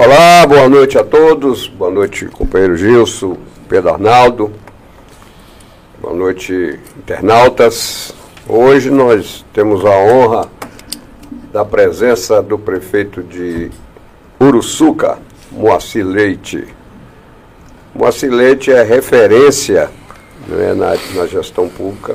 [0.00, 1.66] Olá, boa noite a todos.
[1.66, 3.36] Boa noite, companheiro Gilson,
[3.68, 4.52] Pedro Arnaldo.
[6.00, 8.14] Boa noite, internautas.
[8.48, 10.48] Hoje nós temos a honra
[11.52, 13.72] da presença do prefeito de
[14.40, 15.18] Uruçuca,
[15.50, 16.64] Moacir Leite.
[17.92, 19.90] Moacir Leite é referência
[20.46, 22.14] né, na, na gestão pública,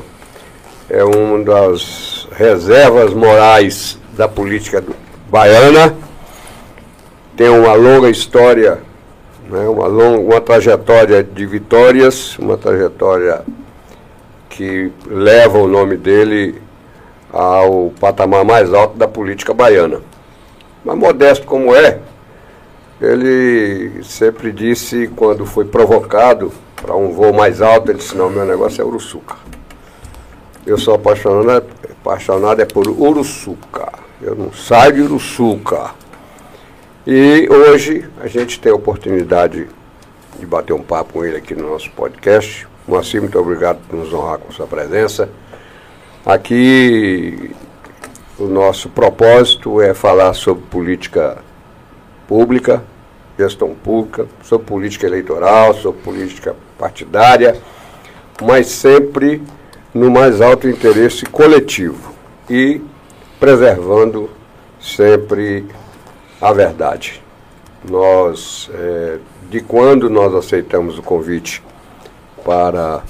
[0.89, 4.81] é uma das reservas morais da política
[5.29, 5.93] baiana
[7.35, 8.79] tem uma longa história,
[9.49, 13.41] né, uma, longa, uma trajetória de vitórias, uma trajetória
[14.49, 16.61] que leva o nome dele
[17.31, 20.01] ao patamar mais alto da política baiana.
[20.85, 21.99] Mas modesto como é,
[23.01, 28.45] ele sempre disse, quando foi provocado para um voo mais alto, ele disse, não, meu
[28.45, 29.35] negócio é Uruçuca.
[30.65, 31.65] Eu sou apaixonado,
[32.01, 33.91] apaixonado é por Uruçuca.
[34.21, 35.91] Eu não saio de Uruçuca.
[37.05, 39.67] E hoje a gente tem a oportunidade
[40.39, 42.65] de bater um papo com ele aqui no nosso podcast.
[42.87, 45.27] Moacir, muito obrigado por nos honrar com sua presença.
[46.25, 47.51] Aqui
[48.39, 51.39] o nosso propósito é falar sobre política
[52.25, 52.81] pública,
[53.37, 57.57] gestão pública, sobre política eleitoral, sobre política partidária,
[58.41, 59.43] mas sempre
[59.93, 62.13] no mais alto interesse coletivo
[62.49, 62.81] e
[63.41, 64.29] preservando
[64.79, 65.65] sempre
[66.43, 67.23] a verdade.
[67.89, 69.17] Nós, é,
[69.49, 71.63] de quando nós aceitamos o convite
[72.43, 73.01] para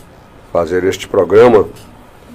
[0.51, 1.67] fazer este programa,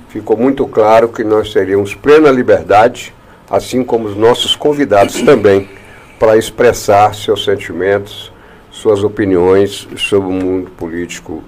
[0.09, 3.15] ficou muito claro que nós teríamos plena liberdade,
[3.49, 5.71] assim como os nossos convidados também,
[6.19, 8.33] para expressar seus sentimentos,
[8.73, 11.45] suas opiniões sobre o mundo político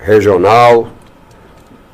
[0.00, 0.88] regional,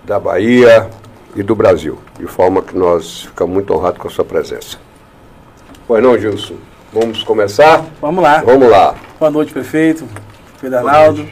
[0.03, 0.89] da Bahia
[1.35, 4.79] e do Brasil, de forma que nós ficamos muito honrados com a sua presença.
[5.87, 6.55] Pois não, Gilson?
[6.93, 7.85] Vamos começar?
[8.01, 8.43] Vamos lá.
[8.45, 8.95] Vamos lá.
[9.19, 10.07] Boa noite, prefeito,
[10.61, 11.27] Pedro Arnaldo.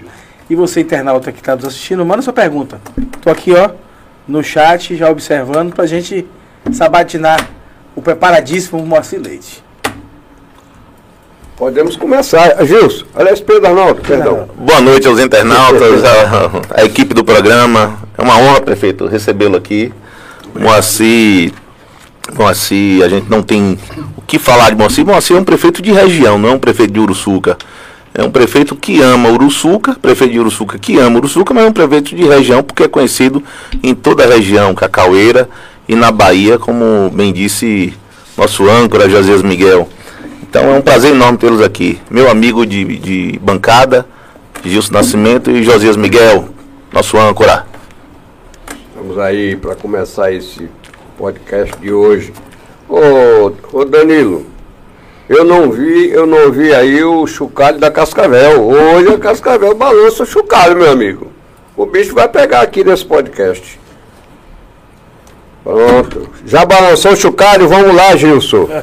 [0.49, 2.81] E você, internauta que está nos assistindo, manda sua pergunta.
[3.17, 3.71] Estou aqui, ó,
[4.29, 6.27] no chat, já observando, para a gente
[6.73, 7.49] sabatinar
[7.97, 9.65] o preparadíssimo Moacir Leite.
[11.57, 12.63] Podemos começar.
[12.67, 14.49] Gilson, aliás, Pedro Arnaldo, perdão.
[14.57, 18.01] Boa noite aos internautas, a, a equipe do programa.
[18.19, 19.93] É uma honra, prefeito, recebê-lo aqui.
[20.55, 21.53] Moacir
[22.33, 23.79] Moacir, a gente não tem
[24.17, 25.05] o que falar de Moacir.
[25.05, 27.59] Moacir é um prefeito de região, não é um prefeito de Uruçuca.
[28.15, 31.73] É um prefeito que ama Uruçuca, prefeito de Uruçuca que ama Uruçuca, mas é um
[31.73, 33.43] prefeito de região porque é conhecido
[33.83, 35.49] em toda a região cacaueira
[35.89, 37.93] e na Bahia, como bem disse
[38.37, 39.89] nosso âncora José Miguel.
[40.43, 42.01] Então é um prazer enorme tê-los aqui.
[42.09, 44.07] Meu amigo de, de bancada,
[44.65, 46.49] Gilson Nascimento e Josias Miguel,
[46.93, 47.67] nosso âncora.
[48.97, 50.71] Vamos aí para começar esse
[51.17, 52.33] podcast de hoje.
[52.89, 54.47] Ô, ô Danilo,
[55.29, 58.63] eu não vi, eu não vi aí o chocalho da Cascavel.
[58.67, 61.33] Hoje a Cascavel balança o chocalho, meu amigo.
[61.77, 63.81] O bicho vai pegar aqui nesse podcast.
[65.63, 66.29] Pronto.
[66.45, 67.69] Já balançou o chocalho?
[67.69, 68.69] Vamos lá, Gilson.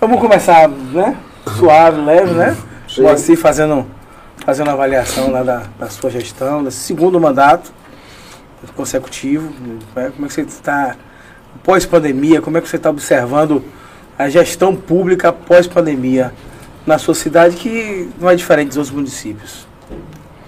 [0.00, 1.16] Vamos começar, né?
[1.56, 2.56] Suave, leve, né?
[2.88, 3.02] Sim.
[3.02, 3.86] Moacir fazendo,
[4.44, 7.72] fazendo avaliação lá da, da sua gestão, desse segundo mandato
[8.74, 9.52] consecutivo.
[9.94, 10.12] Né?
[10.14, 10.96] Como é que você está,
[11.62, 13.62] pós-pandemia, como é que você está observando
[14.18, 16.32] a gestão pública pós-pandemia
[16.86, 19.66] na sua cidade, que não é diferente dos outros municípios?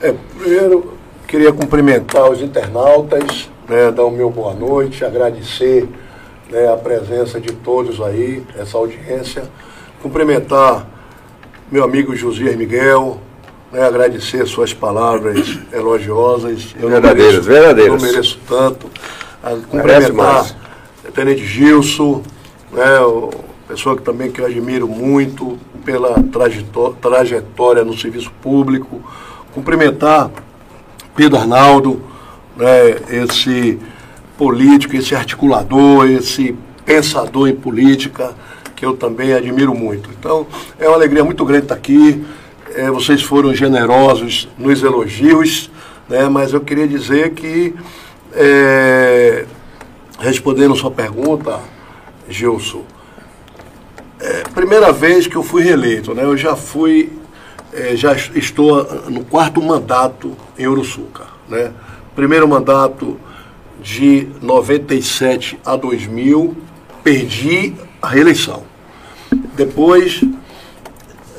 [0.02, 0.94] É, primeiro,
[1.28, 5.88] queria cumprimentar os internautas, né, dar o meu boa noite, agradecer
[6.50, 9.44] né, a presença de todos aí, essa audiência.
[10.02, 10.86] Cumprimentar
[11.70, 13.20] meu amigo José Miguel,
[13.72, 16.74] né, agradecer suas palavras elogiosas.
[16.80, 18.02] Eu verdadeiras, não mereço, verdadeiras.
[18.02, 18.90] Não mereço tanto.
[19.42, 20.46] A, cumprimentar
[21.08, 22.22] o Tenente Gilson,
[22.72, 22.98] né,
[23.66, 26.16] pessoa que também que eu admiro muito pela
[27.00, 29.00] trajetória no serviço público.
[29.54, 30.30] Cumprimentar
[31.14, 32.02] Pedro Arnaldo,
[32.56, 33.78] né, esse
[34.36, 38.34] político, esse articulador, esse pensador em política,
[38.74, 40.10] que eu também admiro muito.
[40.18, 40.46] Então,
[40.78, 42.24] é uma alegria muito grande estar aqui
[42.74, 45.70] é, vocês foram generosos nos elogios,
[46.08, 47.74] né, mas eu queria dizer que,
[48.32, 49.44] é,
[50.18, 51.60] respondendo sua pergunta,
[52.28, 52.84] Gilson,
[54.20, 57.12] é, primeira vez que eu fui reeleito, né, eu já fui,
[57.72, 61.24] é, já estou no quarto mandato em Uruçuca.
[61.48, 61.72] Né,
[62.14, 63.18] primeiro mandato
[63.82, 66.56] de 97 a 2000,
[67.02, 68.62] perdi a reeleição.
[69.54, 70.20] Depois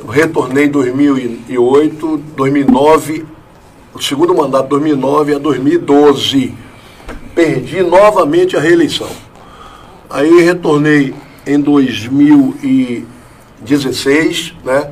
[0.07, 3.23] retornei em 2008, 2009,
[3.93, 6.55] o segundo mandato 2009 a 2012.
[7.35, 9.09] Perdi novamente a reeleição.
[10.09, 11.13] Aí retornei
[11.45, 14.91] em 2016, né?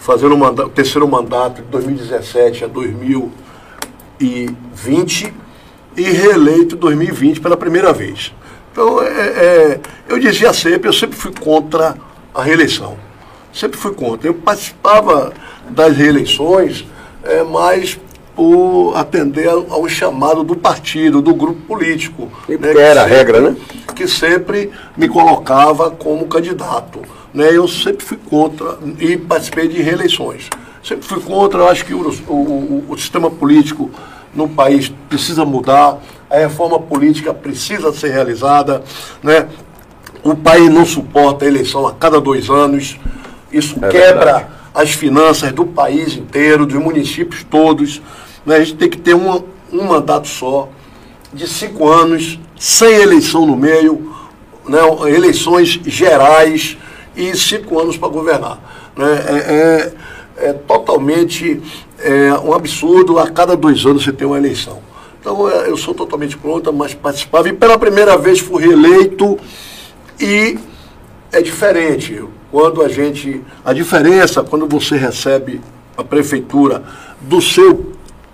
[0.00, 5.32] fazendo o terceiro mandato de 2017 a 2020
[5.96, 8.34] e reeleito em 2020 pela primeira vez.
[8.72, 11.96] Então, é, é, eu dizia sempre, eu sempre fui contra
[12.34, 12.96] a reeleição.
[13.52, 14.28] Sempre fui contra.
[14.28, 15.32] Eu participava
[15.68, 16.86] das reeleições,
[17.22, 17.98] é, mas
[18.34, 22.30] por atender ao chamado do partido, do grupo político.
[22.48, 23.56] Né, era a regra, né?
[23.94, 27.02] Que sempre me colocava como candidato.
[27.34, 27.50] Né?
[27.52, 30.48] Eu sempre fui contra e participei de reeleições.
[30.82, 33.90] Sempre fui contra, eu acho que o, o, o sistema político
[34.34, 35.98] no país precisa mudar,
[36.30, 38.82] a reforma política precisa ser realizada,
[39.22, 39.48] né?
[40.22, 42.98] O país não suporta a eleição a cada dois anos.
[43.52, 44.46] Isso é quebra verdade.
[44.74, 48.00] as finanças do país inteiro, dos municípios todos.
[48.44, 48.56] Né?
[48.56, 49.42] A gente tem que ter um,
[49.72, 50.68] um mandato só,
[51.32, 54.14] de cinco anos, sem eleição no meio,
[54.68, 54.78] né?
[55.08, 56.76] eleições gerais
[57.16, 58.92] e cinco anos para governar.
[58.96, 59.12] Né?
[59.26, 61.60] É, é, é totalmente
[61.98, 64.78] é, um absurdo a cada dois anos você ter uma eleição.
[65.20, 67.48] Então é, eu sou totalmente contra, mas participava.
[67.48, 69.38] E pela primeira vez fui reeleito
[70.18, 70.58] e
[71.30, 72.24] é diferente.
[72.50, 73.40] Quando a gente.
[73.64, 75.60] A diferença quando você recebe
[75.96, 76.82] a prefeitura
[77.20, 77.92] do seu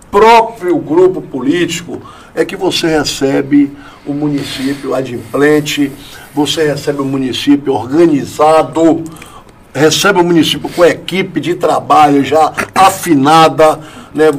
[0.09, 2.01] próprio grupo político
[2.33, 3.71] é que você recebe
[4.05, 5.91] o município adimplente,
[6.33, 9.03] você recebe o município organizado,
[9.73, 13.79] recebe o município com equipe de trabalho já afinada,
[14.13, 14.31] né?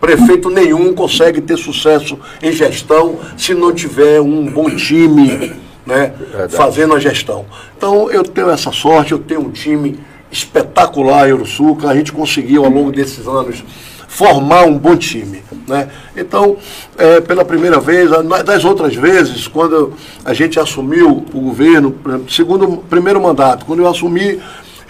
[0.00, 5.52] Prefeito nenhum consegue ter sucesso em gestão se não tiver um bom time
[5.90, 6.12] né,
[6.50, 7.44] fazendo a gestão.
[7.76, 9.98] Então eu tenho essa sorte, eu tenho um time
[10.30, 13.64] espetacular em Uruçuca, a gente conseguiu ao longo desses anos
[14.06, 15.42] formar um bom time.
[15.66, 15.88] Né?
[16.16, 16.56] Então,
[16.98, 18.10] é, pela primeira vez,
[18.44, 19.92] das outras vezes, quando
[20.24, 21.94] a gente assumiu o governo,
[22.28, 24.40] segundo primeiro mandato, quando eu assumi,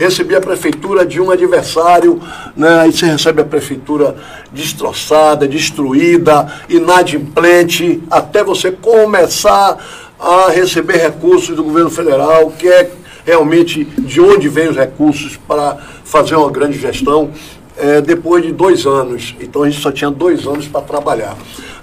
[0.00, 2.18] recebi a prefeitura de um adversário,
[2.56, 2.80] né?
[2.80, 4.16] aí você recebe a prefeitura
[4.50, 9.76] destroçada, destruída, inadimplente, até você começar
[10.18, 12.90] a receber recursos do governo federal, que é
[13.26, 17.30] realmente de onde vêm os recursos para fazer uma grande gestão
[17.76, 19.36] é, depois de dois anos.
[19.38, 21.36] Então a gente só tinha dois anos para trabalhar.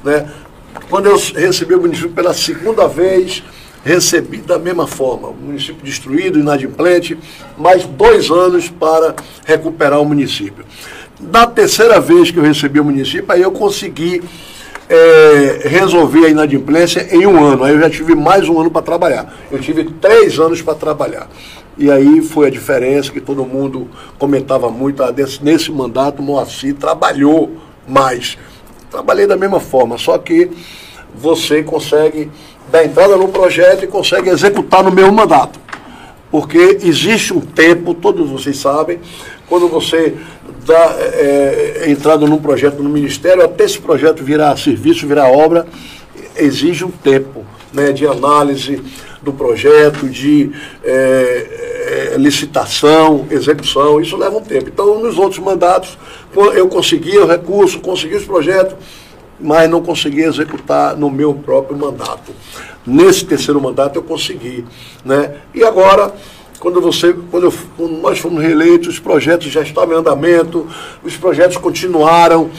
[0.04, 0.28] Né?
[0.90, 3.44] Quando eu recebi o município pela segunda vez,
[3.88, 7.18] recebi da mesma forma, o município destruído, inadimplente,
[7.58, 9.16] mais dois anos para
[9.46, 10.66] recuperar o município.
[11.20, 14.22] Na terceira vez que eu recebi o município, aí eu consegui
[14.90, 17.64] é, resolver a inadimplência em um ano.
[17.64, 19.34] Aí eu já tive mais um ano para trabalhar.
[19.50, 21.30] Eu tive três anos para trabalhar.
[21.78, 23.88] E aí foi a diferença que todo mundo
[24.20, 25.02] comentava muito.
[25.02, 27.54] Ah, desse, nesse mandato, Moacir trabalhou
[27.88, 28.38] mais.
[28.92, 30.50] Trabalhei da mesma forma, só que
[31.16, 32.30] você consegue
[32.72, 35.60] dar entrada no projeto e consegue executar no mesmo mandato.
[36.30, 39.00] Porque existe um tempo, todos vocês sabem,
[39.48, 40.16] quando você
[40.66, 45.66] dá é, é entrada num projeto no Ministério, até esse projeto virar serviço, virar obra,
[46.36, 48.82] exige um tempo né, de análise
[49.22, 50.52] do projeto, de
[50.84, 54.70] é, é, licitação, execução, isso leva um tempo.
[54.70, 55.98] Então, nos outros mandatos,
[56.54, 58.76] eu conseguia o recurso, conseguia os projetos,
[59.40, 62.32] mas não consegui executar no meu próprio mandato.
[62.86, 64.66] Nesse terceiro mandato eu consegui.
[65.04, 65.36] Né?
[65.54, 66.14] E agora,
[66.60, 70.68] quando, você, quando, eu, quando nós fomos reeleitos, os projetos já estavam em andamento,
[71.04, 72.50] os projetos continuaram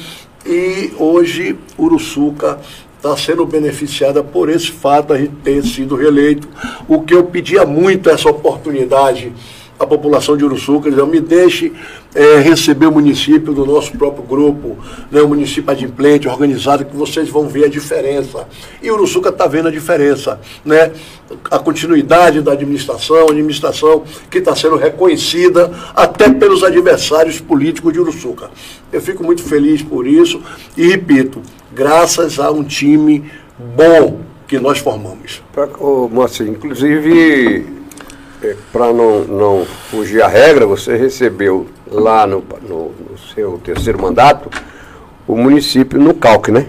[0.46, 2.58] e hoje Uruçuca
[2.96, 6.48] está sendo beneficiada por esse fato gente ter sido reeleito.
[6.86, 9.32] O que eu pedia muito essa oportunidade
[9.78, 11.72] à população de Uruçuca, dizer, me deixe
[12.14, 14.76] é, receber o município do nosso próprio grupo,
[15.10, 18.46] né, o município adimplente, organizado, que vocês vão ver a diferença.
[18.82, 20.40] E Uruçuca está vendo a diferença.
[20.64, 20.92] Né?
[21.50, 28.00] A continuidade da administração, a administração que está sendo reconhecida até pelos adversários políticos de
[28.00, 28.50] Uruçuca.
[28.92, 30.40] Eu fico muito feliz por isso
[30.76, 31.40] e repito,
[31.72, 33.30] graças a um time
[33.76, 35.42] bom que nós formamos.
[35.78, 37.77] Oh, Moacir, inclusive,
[38.72, 44.48] para não, não fugir à regra, você recebeu lá no, no, no, seu terceiro mandato
[45.26, 46.66] o município no calque, né?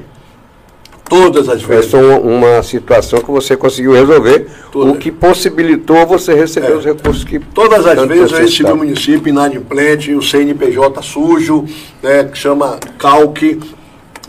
[1.08, 1.88] Todas as vezes.
[1.88, 4.94] Essa é uma situação que você conseguiu resolver, Todas.
[4.94, 6.76] o que possibilitou você receber é.
[6.76, 7.40] os recursos que.
[7.40, 11.66] Todas as vezes eu recebi o município inadimplente, o CNPJ sujo,
[12.04, 13.60] né, que chama calque.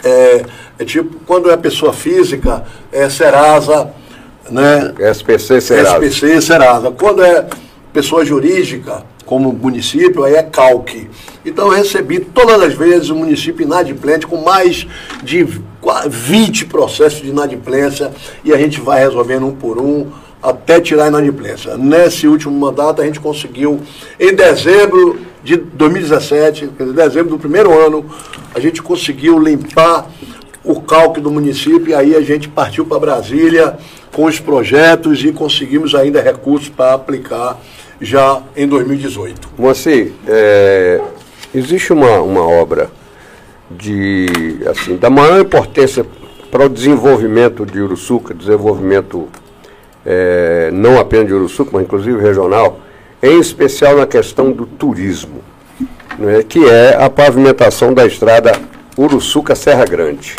[0.03, 0.45] É,
[0.79, 3.93] é tipo, quando é pessoa física, é Serasa,
[4.51, 4.93] né?
[5.13, 6.07] SPC Serasa.
[6.07, 6.91] SPC Serasa.
[6.91, 7.47] Quando é
[7.93, 11.09] pessoa jurídica, como município, aí é calque.
[11.45, 14.87] Então eu recebi todas as vezes o município inadimplente com mais
[15.23, 15.47] de
[16.09, 18.11] 20 processos de inadimplência
[18.45, 20.09] e a gente vai resolvendo um por um
[20.43, 21.77] até tirar a inadimplência.
[21.77, 23.81] Nesse último mandato, a gente conseguiu,
[24.19, 28.05] em dezembro de 2017, quer dizer, dezembro do primeiro ano,
[28.55, 30.11] a gente conseguiu limpar
[30.65, 33.79] o cálculo do município e aí a gente partiu para Brasília
[34.13, 37.59] com os projetos e conseguimos ainda recursos para aplicar
[38.01, 39.49] já em 2018.
[39.59, 41.01] Moacir, é,
[41.55, 42.91] existe uma, uma obra
[43.71, 46.05] de, assim, da maior importância
[46.51, 49.29] para o desenvolvimento de Uruçuca, desenvolvimento
[50.05, 52.81] é, não apenas de Uruçuca, mas inclusive regional,
[53.23, 55.43] em especial na questão do turismo,
[56.19, 58.53] né, que é a pavimentação da estrada
[58.99, 60.37] Uruçuca-Serra Grande.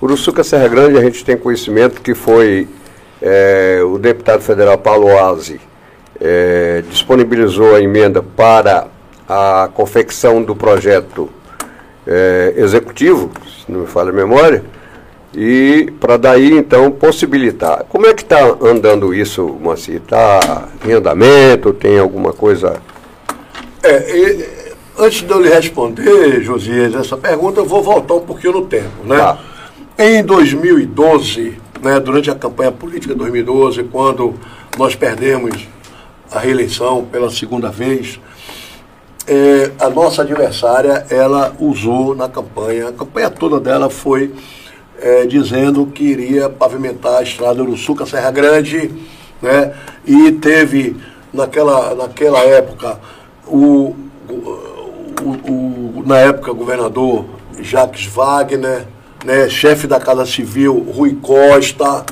[0.00, 2.68] Uruçuca-Serra Grande, a gente tem conhecimento que foi
[3.20, 5.60] é, o deputado federal Paulo Oasi
[6.20, 8.86] é, disponibilizou a emenda para
[9.28, 11.28] a confecção do projeto
[12.06, 14.64] é, executivo, se não me falha a memória,
[15.34, 17.84] e para daí então possibilitar.
[17.88, 19.96] Como é que está andando isso, Moacir?
[19.96, 21.72] Está em andamento?
[21.72, 22.80] Tem alguma coisa?
[23.82, 24.48] É, e,
[24.98, 29.04] antes de eu lhe responder, Josias, essa pergunta, eu vou voltar um pouquinho no tempo.
[29.04, 29.18] Né?
[29.18, 29.38] Tá.
[30.00, 34.32] Em 2012, né, durante a campanha política de 2012, quando
[34.78, 35.66] nós perdemos
[36.30, 38.20] a reeleição pela segunda vez,
[39.26, 44.32] é, a nossa adversária, ela usou na campanha, a campanha toda dela foi
[45.00, 48.94] é, dizendo que iria pavimentar a estrada Uruçuca Serra Grande,
[49.42, 49.74] né?
[50.06, 50.96] E teve
[51.34, 53.00] naquela, naquela época
[53.48, 53.96] o,
[54.30, 57.24] o, o na época governador
[57.60, 58.86] Jacques Wagner,
[59.24, 59.48] né?
[59.48, 62.04] chefe da Casa Civil Rui Costa,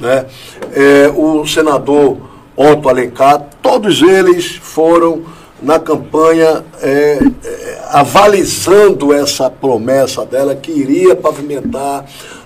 [0.00, 0.26] né?
[0.72, 2.18] É, o senador
[2.56, 5.22] Otto Alencar, todos eles foram
[5.60, 12.04] na campanha é, é, avalizando essa promessa dela que iria pavimentar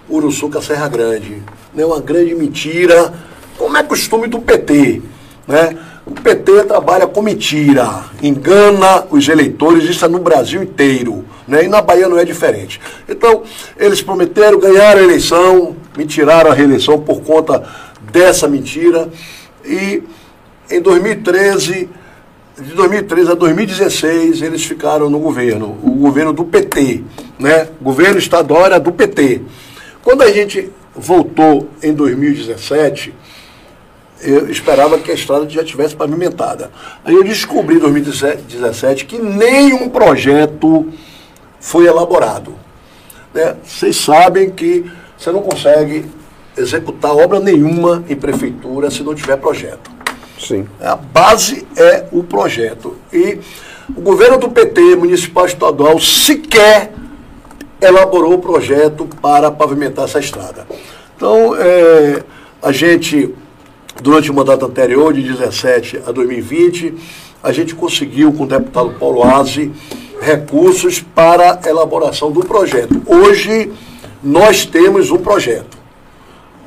[0.09, 1.43] Uruçuca Serra Grande.
[1.75, 3.13] Né, uma grande mentira,
[3.57, 5.03] como é costume do PT.
[5.47, 5.77] Né?
[6.05, 11.25] O PT trabalha com mentira, engana os eleitores, isso é no Brasil inteiro.
[11.47, 11.65] Né?
[11.65, 12.81] E na Bahia não é diferente.
[13.09, 13.43] Então,
[13.79, 17.63] eles prometeram, ganhar a eleição, me tiraram a reeleição por conta
[18.13, 19.09] dessa mentira.
[19.65, 20.03] E
[20.71, 21.89] em 2013
[22.61, 27.03] de 2013 a 2016 eles ficaram no governo, o governo do PT,
[27.39, 27.69] né?
[27.81, 29.41] O governo estadual era do PT.
[30.03, 33.15] Quando a gente voltou em 2017,
[34.23, 36.71] eu esperava que a estrada já tivesse pavimentada.
[37.05, 40.89] Aí eu descobri em 2017 que nenhum projeto
[41.61, 42.55] foi elaborado.
[43.35, 43.57] Né?
[43.65, 46.07] Vocês sabem que você não consegue
[46.57, 49.91] executar obra nenhuma em prefeitura se não tiver projeto.
[50.39, 50.67] Sim.
[50.81, 52.97] A base é o projeto.
[53.13, 53.39] E
[53.95, 56.93] o governo do PT, municipal estadual, sequer
[57.81, 60.67] elaborou o projeto para pavimentar essa estrada.
[61.17, 62.23] Então, é,
[62.63, 63.35] a gente,
[64.01, 66.95] durante o mandato anterior, de 17 a 2020,
[67.43, 69.73] a gente conseguiu, com o deputado Paulo Aze,
[70.21, 73.03] recursos para a elaboração do projeto.
[73.07, 73.73] Hoje,
[74.23, 75.77] nós temos um projeto.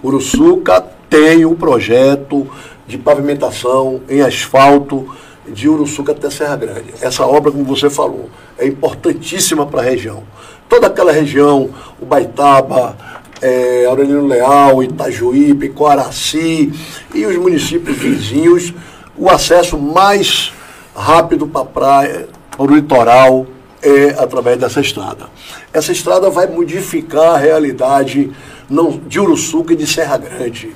[0.04, 2.48] Uruçuca tem um projeto
[2.86, 5.08] de pavimentação em asfalto
[5.48, 6.94] de Uruçuca até Serra Grande.
[7.02, 10.24] Essa obra, como você falou, é importantíssima para a região.
[10.68, 11.70] Toda aquela região,
[12.02, 12.98] o Baitaba,
[13.46, 16.72] é, Aurelino Leal, Itajuípe, Coaraci
[17.14, 18.74] e os municípios vizinhos,
[19.16, 20.52] o acesso mais
[20.96, 23.46] rápido para a praia, para o litoral,
[23.82, 25.28] é através dessa estrada.
[25.72, 28.32] Essa estrada vai modificar a realidade
[28.70, 30.74] não, de Uruçuca e de Serra Grande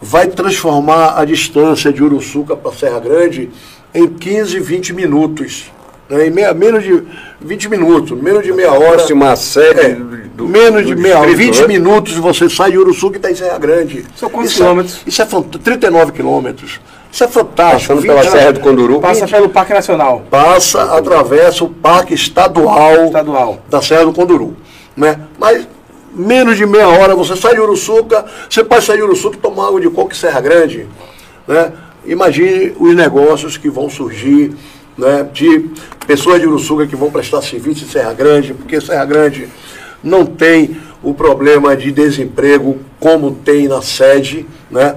[0.00, 3.50] vai transformar a distância de Uruçuca para Serra Grande
[3.94, 5.70] em 15, 20 minutos.
[6.08, 6.26] Né?
[6.26, 7.02] Em meia, menos de
[7.40, 9.04] 20 minutos, menos de meia hora.
[9.12, 9.94] Uma série é,
[10.34, 11.66] do, menos do de meia hora, 20 né?
[11.68, 14.04] minutos você sai de Uruçuca e está em Serra Grande.
[14.16, 15.00] São quantos isso é- quilômetros?
[15.04, 16.80] É, isso é 39 quilômetros.
[17.10, 17.94] Isso é fantástico.
[17.94, 19.00] Passando pela Serra do Conduru.
[19.00, 20.24] Passa pelo Parque Nacional.
[20.30, 23.62] Passa, atravessa o Parque Estadual, Estadual.
[23.70, 24.54] da Serra do Conduru.
[24.94, 25.18] Né?
[25.38, 25.66] Mas
[26.14, 29.68] menos de meia hora, você sai de Uruçuca, você pode sair de Uruçuca e tomar
[29.68, 30.86] água de coco em Serra Grande.
[31.48, 31.72] Né?
[32.04, 34.54] Imagine os negócios que vão surgir
[34.96, 35.70] né, de
[36.06, 39.48] pessoas de Uruçuca que vão prestar serviço em Serra Grande, porque Serra Grande
[40.02, 44.96] não tem o problema de desemprego como tem na sede, né?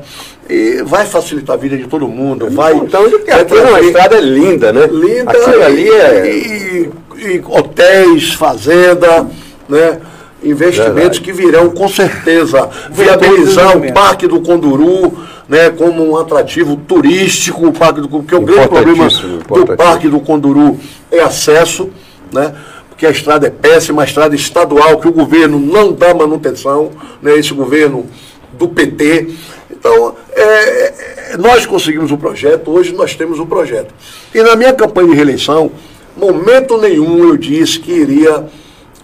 [0.49, 2.49] E vai facilitar a vida de todo mundo.
[2.49, 4.87] Vai, então, aqui é uma estrada linda, né?
[4.87, 5.31] Linda.
[5.31, 6.35] Aquilo ali é...
[6.35, 9.27] E, e hotéis, fazenda,
[9.67, 9.99] né?
[10.43, 11.21] investimentos Verdade.
[11.21, 15.17] que virão com certeza viabilizar o Parque do Conduru
[15.49, 20.19] né, como um atrativo turístico, o Parque do porque o grande problema do Parque do
[20.19, 20.79] Conduru
[21.11, 21.89] é acesso,
[22.31, 22.53] né,
[22.87, 27.35] porque a estrada é péssima, a estrada estadual que o governo não dá manutenção, né,
[27.35, 28.05] esse governo
[28.53, 29.33] do PT.
[29.71, 33.91] Então, é, é, nós conseguimos o um projeto, hoje nós temos um projeto.
[34.35, 35.71] E na minha campanha de reeleição,
[36.15, 38.45] momento nenhum eu disse que iria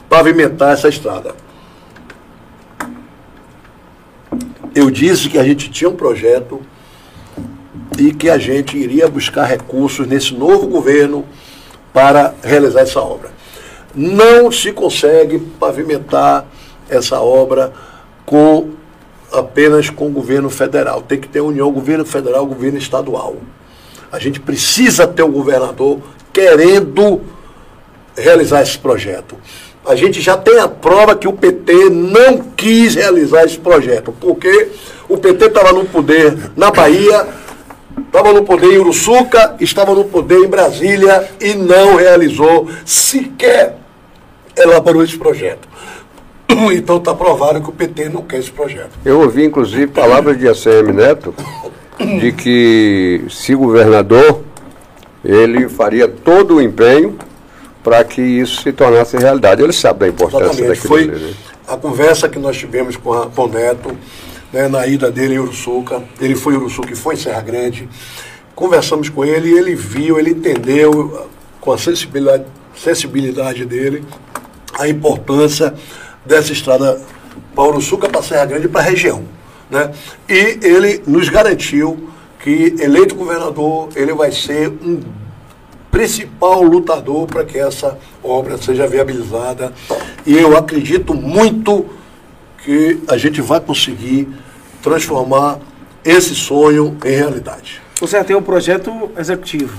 [0.08, 1.34] pavimentar essa estrada.
[4.76, 6.62] Eu disse que a gente tinha um projeto
[7.98, 11.26] e que a gente iria buscar recursos nesse novo governo
[11.94, 13.32] para realizar essa obra.
[13.96, 16.46] Não se consegue pavimentar
[16.90, 17.72] essa obra
[18.26, 18.72] com
[19.32, 21.02] apenas com o governo federal.
[21.02, 23.38] Tem que ter união governo federal, governo estadual.
[24.12, 26.02] A gente precisa ter um governador
[26.34, 27.22] querendo
[28.18, 29.38] realizar esse projeto.
[29.86, 34.70] A gente já tem a prova que o PT não quis realizar esse projeto, porque
[35.08, 37.28] o PT estava no poder na Bahia,
[38.08, 43.78] estava no poder em Uruçuca, estava no poder em Brasília e não realizou sequer
[44.58, 45.68] elaborou esse projeto.
[46.74, 48.92] Então está provado que o PT não quer esse projeto.
[49.04, 51.34] Eu ouvi, inclusive, palavras de ACM Neto
[52.00, 54.42] de que, se governador,
[55.24, 57.18] ele faria todo o empenho
[57.86, 59.62] para que isso se tornasse realidade.
[59.62, 60.70] Ele sabe da importância Exatamente.
[60.70, 60.88] daquilo.
[60.88, 61.34] Foi né?
[61.68, 63.96] a conversa que nós tivemos com, a, com o Neto,
[64.52, 66.02] né, na ida dele em Uruçuca.
[66.20, 67.88] Ele foi em Uruçuca e foi em Serra Grande.
[68.56, 71.30] Conversamos com ele e ele viu, ele entendeu
[71.62, 72.46] com a sensibilidade,
[72.76, 74.04] sensibilidade dele
[74.74, 75.72] a importância
[76.26, 77.00] dessa estrada
[77.54, 79.26] Paulo-Suca para Serra Grande para a região.
[79.70, 79.92] Né?
[80.28, 85.02] E ele nos garantiu que, eleito governador, ele vai ser um
[85.96, 89.72] principal lutador para que essa obra seja viabilizada.
[90.26, 91.86] E eu acredito muito
[92.66, 94.28] que a gente vai conseguir
[94.84, 95.58] transformar
[96.04, 97.82] esse sonho em realidade.
[98.02, 99.74] Você tem um projeto executivo.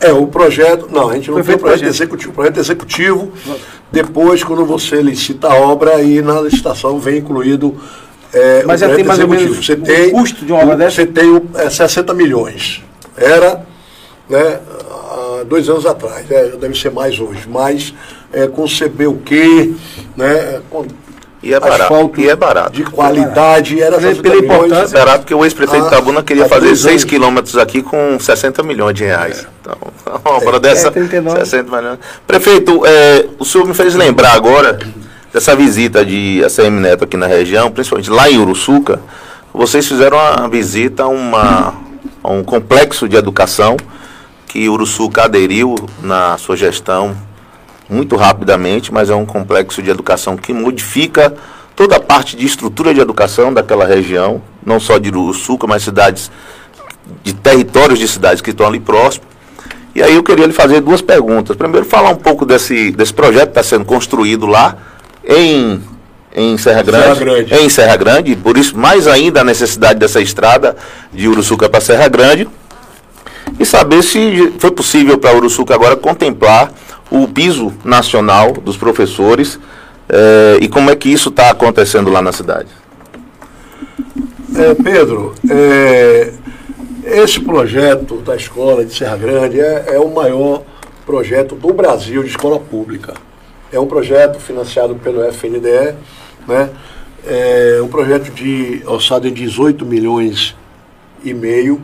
[0.00, 0.88] É, o projeto.
[0.90, 2.32] Não, a gente não Foi tem projeto, projeto executivo.
[2.32, 3.32] Projeto executivo,
[3.92, 7.76] depois, quando você licita a obra, e na licitação vem incluído.
[8.32, 9.42] É, Mas já tem mais executivo.
[9.42, 10.96] ou menos você tem, o custo de uma obra dessa?
[10.96, 12.82] Você tem é, 60 milhões.
[13.16, 13.66] Era
[14.28, 14.60] né,
[14.90, 17.48] há dois anos atrás, né, deve ser mais hoje.
[17.48, 17.94] Mas
[18.32, 19.72] é, conceber o quê?
[20.16, 20.86] Né, com,
[21.42, 22.12] e é barato.
[22.16, 22.72] E é barato.
[22.72, 24.96] De qualidade, era pela, pela importância.
[24.96, 28.94] É barato porque o ex-prefeito ah, Tabuna queria fazer 6 quilômetros aqui com 60 milhões
[28.94, 29.44] de reais.
[29.44, 29.46] É.
[29.60, 29.76] Então,
[30.24, 31.98] uma obra é, dessa, é 60 milhões.
[32.26, 34.78] Prefeito, é, o senhor me fez lembrar agora
[35.32, 39.00] dessa visita de ACM Neto aqui na região, principalmente lá em Uruçuca.
[39.54, 41.74] Vocês fizeram uma visita a, uma,
[42.22, 43.76] a um complexo de educação
[44.48, 47.16] que Uruçuca aderiu na sua gestão
[47.88, 51.34] muito rapidamente, mas é um complexo de educação que modifica
[51.76, 56.30] toda a parte de estrutura de educação daquela região, não só de Uruçuca, mas cidades,
[57.22, 59.28] de territórios de cidades que estão ali próximos.
[59.94, 61.56] E aí eu queria lhe fazer duas perguntas.
[61.56, 64.76] Primeiro, falar um pouco desse, desse projeto que está sendo construído lá
[65.24, 65.82] em,
[66.34, 67.54] em Serra Grande, Serra Grande.
[67.54, 70.76] Em Serra Grande, por isso mais ainda a necessidade dessa estrada
[71.12, 72.48] de Uruçuca para Serra Grande.
[73.58, 76.72] E saber se foi possível para Uruçuca agora contemplar
[77.10, 79.58] o piso nacional dos professores
[80.08, 82.68] eh, e como é que isso está acontecendo lá na cidade?
[84.54, 86.32] É, Pedro, é,
[87.04, 90.62] esse projeto da escola de Serra Grande é, é, o maior
[91.06, 93.14] projeto do Brasil de escola pública.
[93.70, 95.94] É um projeto financiado pelo FNDE,
[96.46, 96.70] né?
[97.26, 100.56] é um projeto de alçada de 18 milhões
[101.22, 101.80] e meio.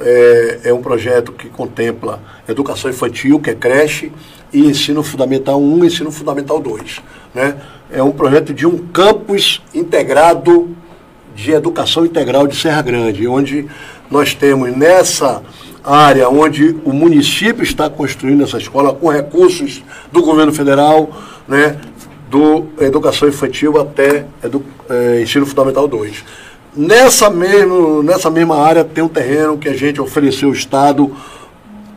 [0.00, 4.12] É, é um projeto que contempla educação infantil, que é creche,
[4.52, 7.02] e ensino fundamental 1 e ensino fundamental 2.
[7.34, 7.56] Né?
[7.90, 10.76] É um projeto de um campus integrado
[11.34, 13.66] de educação integral de Serra Grande, onde
[14.10, 15.42] nós temos nessa
[15.84, 21.10] área onde o município está construindo essa escola com recursos do governo federal,
[21.46, 21.78] né,
[22.28, 26.24] do educação infantil até edu, é, ensino fundamental 2.
[26.76, 31.10] Nessa, mesmo, nessa mesma área tem um terreno que a gente ofereceu ao Estado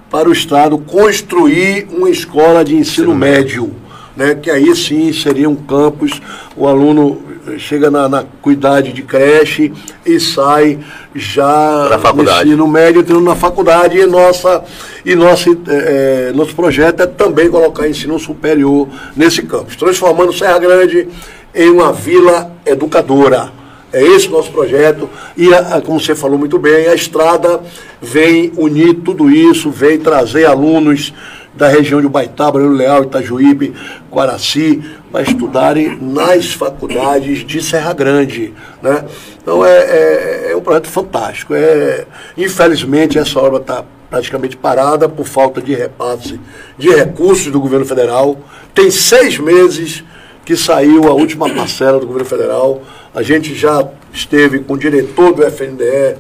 [0.10, 3.76] para o Estado construir uma escola de ensino médio,
[4.16, 6.22] né, que aí sim seria um campus,
[6.56, 7.22] o aluno
[7.58, 9.74] chega na, na cuidade de creche
[10.06, 10.80] e sai
[11.14, 14.64] já no ensino médio, entrando na faculdade, e, nossa,
[15.06, 21.06] e nosso, é, nosso projeto é também colocar ensino superior nesse campus, transformando Serra Grande
[21.54, 23.59] em uma vila educadora.
[23.92, 25.10] É esse o nosso projeto.
[25.36, 25.48] E,
[25.86, 27.62] como você falou muito bem, a estrada
[28.02, 31.14] vem unir tudo isso, vem trazer alunos
[31.54, 33.74] da região de Baitaba, Rio Leal, Itajuípe,
[34.12, 38.54] Guaraci, para estudarem nas faculdades de Serra Grande.
[38.82, 39.04] Né?
[39.42, 41.54] Então é, é, é um projeto fantástico.
[41.54, 42.06] É,
[42.38, 46.40] infelizmente, essa obra está praticamente parada por falta de repasse
[46.78, 48.38] de recursos do governo federal.
[48.74, 50.04] Tem seis meses
[50.46, 52.82] que saiu a última parcela do governo federal.
[53.14, 56.18] A gente já esteve com o diretor do FNDE,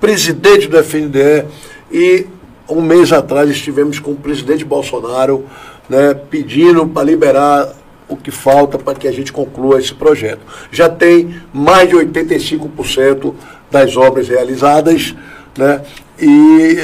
[0.00, 1.46] presidente do FNDE
[1.90, 2.26] e
[2.68, 5.44] um mês atrás estivemos com o presidente Bolsonaro
[5.88, 7.72] né, pedindo para liberar
[8.08, 10.40] o que falta para que a gente conclua esse projeto.
[10.70, 13.34] Já tem mais de 85%
[13.70, 15.14] das obras realizadas,
[15.56, 15.82] né,
[16.18, 16.76] e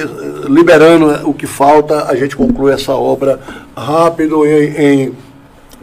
[0.49, 3.41] liberando o que falta, a gente conclui essa obra
[3.77, 5.13] rápido, em, em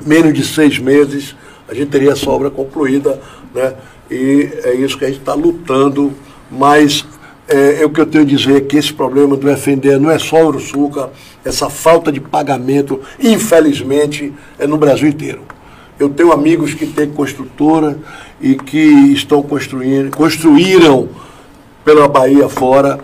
[0.06, 1.36] menos de seis meses,
[1.68, 3.20] a gente teria essa obra concluída,
[3.54, 3.74] né,
[4.10, 6.14] e é isso que a gente está lutando,
[6.50, 7.06] mas
[7.48, 10.12] é, é, o que eu tenho a dizer é que esse problema do FNDE não
[10.12, 11.10] é só Uruçuca,
[11.44, 15.42] essa falta de pagamento, infelizmente, é no Brasil inteiro.
[16.00, 17.98] Eu tenho amigos que têm construtora
[18.40, 21.10] e que estão construindo, construíram
[21.84, 23.00] pela Bahia fora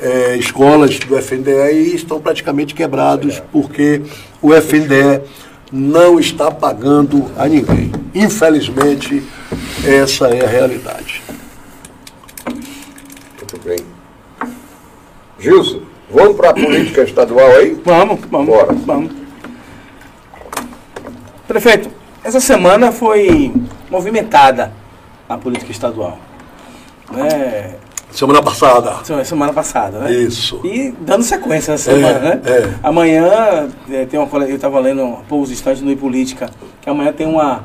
[0.00, 4.00] é, escolas do FNDE e estão praticamente quebrados porque
[4.40, 5.22] o FNDE
[5.72, 7.92] não está pagando a ninguém.
[8.14, 9.22] Infelizmente,
[9.84, 11.22] essa é a realidade.
[12.46, 13.78] Muito bem.
[15.38, 17.80] Gilson, vamos para a política estadual aí?
[17.84, 18.46] Vamos, vamos.
[18.46, 18.72] Bora.
[18.72, 19.12] Vamos.
[21.46, 21.90] Prefeito,
[22.24, 23.52] essa semana foi
[23.90, 24.72] movimentada
[25.28, 26.18] a política estadual.
[27.10, 27.76] Né?
[28.18, 28.96] Semana passada.
[29.24, 30.12] Semana passada, né?
[30.12, 30.60] Isso.
[30.64, 32.40] E dando sequência nessa semana, é, né?
[32.46, 32.74] É.
[32.82, 36.50] Amanhã é, tem uma eu estava lendo poucos instantes no Política,
[36.80, 37.62] que amanhã tem uma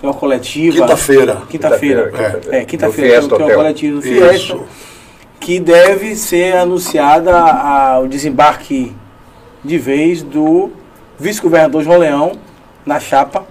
[0.00, 0.76] tem uma coletiva.
[0.76, 1.42] Quinta-feira.
[1.48, 2.10] Quinta-feira.
[2.12, 4.34] Quinta é, quinta-feira tem, tem uma coletiva no Fiesta.
[4.36, 4.64] Isso.
[5.40, 8.94] Que deve ser anunciada a, o desembarque
[9.64, 10.70] de vez do
[11.18, 12.32] vice-governador João Leão
[12.84, 13.44] na chapa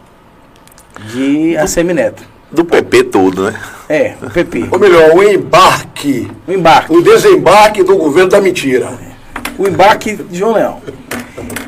[1.11, 2.34] de Assemineto.
[2.51, 3.59] Do PP todo, né?
[3.89, 4.67] É, o PP.
[4.71, 6.29] Ou melhor, o embarque.
[6.47, 6.93] O embarque.
[6.93, 8.97] O desembarque do governo da mentira.
[9.57, 10.81] O embarque de João Leão.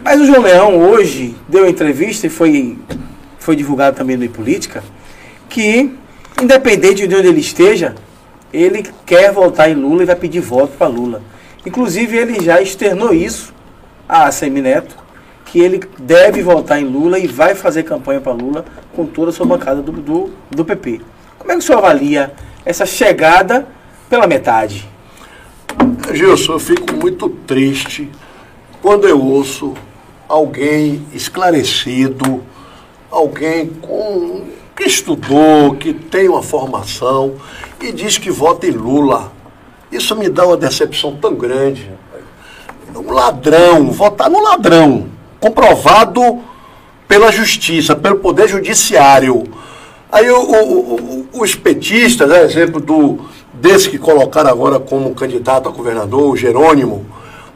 [0.04, 2.78] Mas o João Leão hoje deu entrevista e foi,
[3.40, 4.84] foi divulgado também no Política
[5.50, 5.94] que,
[6.42, 7.96] independente de onde ele esteja,
[8.54, 11.22] ele quer voltar em Lula e vai pedir voto para Lula.
[11.66, 13.54] Inclusive, ele já externou isso
[14.08, 14.96] a Semineto,
[15.48, 19.34] que ele deve votar em Lula e vai fazer campanha para Lula com toda a
[19.34, 21.02] sua bancada do, do, do PP.
[21.40, 22.34] Como é que o senhor avalia
[22.66, 23.66] essa chegada
[24.10, 24.88] pela metade?
[26.14, 28.10] Gilson, eu fico muito triste
[28.82, 29.74] quando eu ouço
[30.28, 32.44] alguém esclarecido,
[33.10, 34.44] alguém com,
[34.76, 37.36] que estudou, que tem uma formação
[37.82, 39.32] e diz que vota em Lula.
[39.90, 41.90] Isso me dá uma decepção tão grande.
[42.94, 46.40] Um ladrão, votar no ladrão, comprovado
[47.08, 49.44] pela justiça, pelo poder judiciário.
[50.12, 53.20] Aí o, o, o, os petistas, né, exemplo do,
[53.54, 57.06] desse que colocaram agora como candidato a governador, o Jerônimo,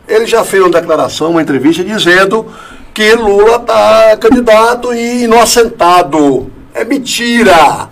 [0.07, 2.45] ele já fez uma declaração, uma entrevista dizendo
[2.93, 6.51] que Lula está candidato e inocentado.
[6.73, 7.89] É mentira!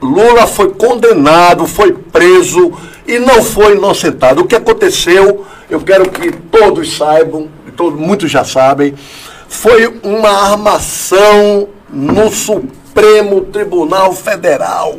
[0.00, 2.72] Lula foi condenado, foi preso
[3.06, 4.42] e não foi inocentado.
[4.42, 8.94] O que aconteceu, eu quero que todos saibam, todos, muitos já sabem,
[9.48, 14.98] foi uma armação no Supremo Tribunal Federal.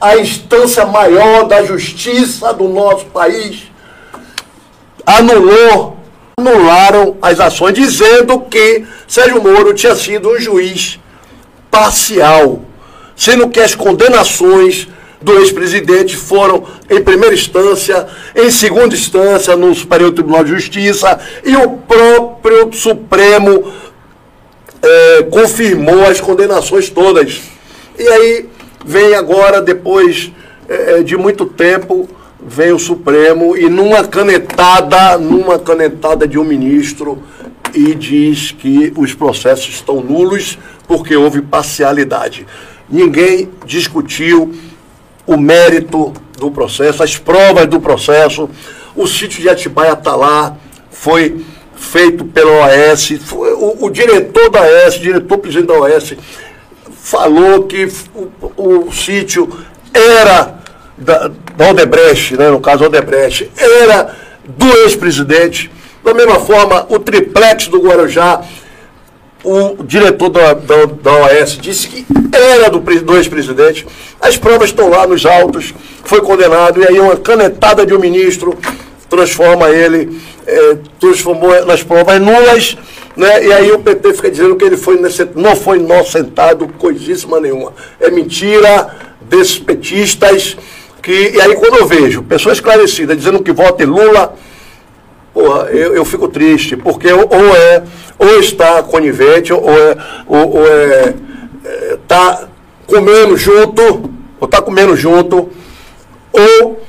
[0.00, 3.70] A instância maior da justiça do nosso país
[5.06, 5.96] anulou,
[6.36, 10.98] anularam as ações, dizendo que Sérgio Moro tinha sido um juiz
[11.70, 12.62] parcial,
[13.16, 14.88] sendo que as condenações
[15.22, 21.56] do ex-presidente foram em primeira instância, em segunda instância no Superior Tribunal de Justiça e
[21.56, 23.72] o próprio Supremo
[24.82, 27.40] é, confirmou as condenações todas.
[27.98, 28.48] E aí
[28.84, 30.32] vem agora, depois
[30.68, 32.08] é, de muito tempo,
[32.44, 37.22] vem o Supremo e numa canetada, numa canetada de um ministro,
[37.74, 42.46] e diz que os processos estão nulos porque houve parcialidade.
[42.88, 44.52] Ninguém discutiu
[45.26, 48.48] o mérito do processo, as provas do processo.
[48.94, 50.56] O sítio de Atibaia está lá,
[50.90, 56.14] foi feito pela OAS, foi, o, o, diretor da OAS, diretor-presidente da OAS,
[57.02, 59.48] falou que o, o sítio
[59.92, 60.58] era
[60.96, 65.70] da, da Odebrecht, né, no caso Odebrecht, era do ex-presidente.
[66.04, 68.42] Da mesma forma, o triplex do Guarujá
[69.44, 73.86] o diretor da, da, da OAS disse que era do, do ex-presidente.
[74.20, 75.74] As provas estão lá nos autos,
[76.04, 78.56] foi condenado, e aí uma canetada de um ministro
[79.08, 82.78] transforma ele, é, transformou nas provas nulas,
[83.16, 83.44] né?
[83.44, 84.98] e aí o PT fica dizendo que ele foi
[85.34, 87.74] não foi inocentado, coisíssima nenhuma.
[88.00, 90.56] É mentira desses petistas,
[91.02, 94.34] que, e aí quando eu vejo pessoas esclarecidas dizendo que vota em Lula,
[95.32, 97.82] porra, eu, eu fico triste, porque ou é
[98.18, 101.14] ou está conivente, ou é, ou, ou é,
[101.64, 102.48] é tá
[102.86, 104.10] comendo junto
[104.42, 105.50] ou está comendo junto,
[106.32, 106.82] ou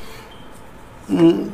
[1.08, 1.47] hum,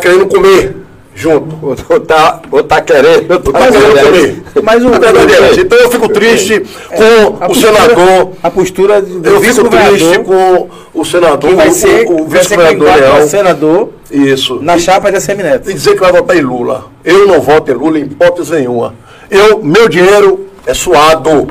[0.00, 0.76] querendo comer
[1.20, 1.54] junto.
[1.90, 4.44] Ou tá, ou tá querendo, ou tá mas querendo.
[4.62, 5.60] Mas o, é essa.
[5.60, 8.32] Então eu fico triste é, com o postura, senador.
[8.42, 13.88] A postura do Eu fico triste com o senador, vai ser, o, o vice-governador senador
[14.10, 14.60] Isso.
[14.62, 15.70] na chapa de Semineto.
[15.70, 16.86] E dizer que vai votar em Lula.
[17.04, 18.94] Eu não voto em Lula em hipótese nenhuma.
[19.30, 21.48] Eu, meu dinheiro é suado.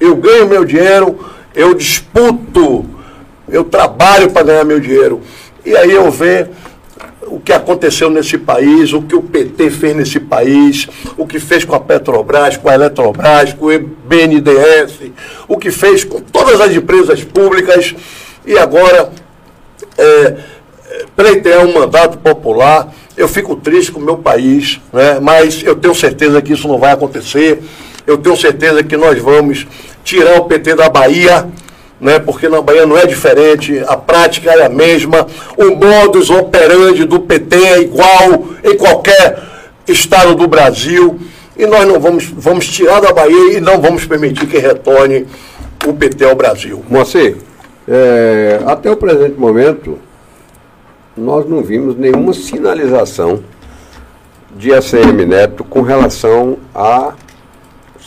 [0.00, 1.18] Eu ganho meu dinheiro,
[1.54, 2.86] eu disputo,
[3.50, 5.20] eu trabalho para ganhar meu dinheiro.
[5.64, 6.48] E aí eu vejo
[7.26, 11.64] o que aconteceu nesse país, o que o PT fez nesse país, o que fez
[11.64, 15.12] com a Petrobras, com a Eletrobras, com o BNDES,
[15.46, 17.94] o que fez com todas as empresas públicas
[18.46, 19.10] e agora
[19.98, 20.36] é,
[21.14, 22.92] pleitear um mandato popular.
[23.16, 25.18] Eu fico triste com o meu país, né?
[25.20, 27.62] mas eu tenho certeza que isso não vai acontecer.
[28.06, 29.66] Eu tenho certeza que nós vamos
[30.02, 31.46] tirar o PT da Bahia
[32.00, 37.04] né, porque na Bahia não é diferente, a prática é a mesma, o modus operandi
[37.04, 39.38] do PT é igual em qualquer
[39.86, 41.20] estado do Brasil,
[41.56, 45.26] e nós não vamos, vamos tirar da Bahia e não vamos permitir que retorne
[45.86, 46.82] o PT ao Brasil.
[46.88, 47.36] Moacir,
[47.86, 49.98] é, até o presente momento,
[51.16, 53.42] nós não vimos nenhuma sinalização
[54.56, 57.12] de ACM Neto com relação à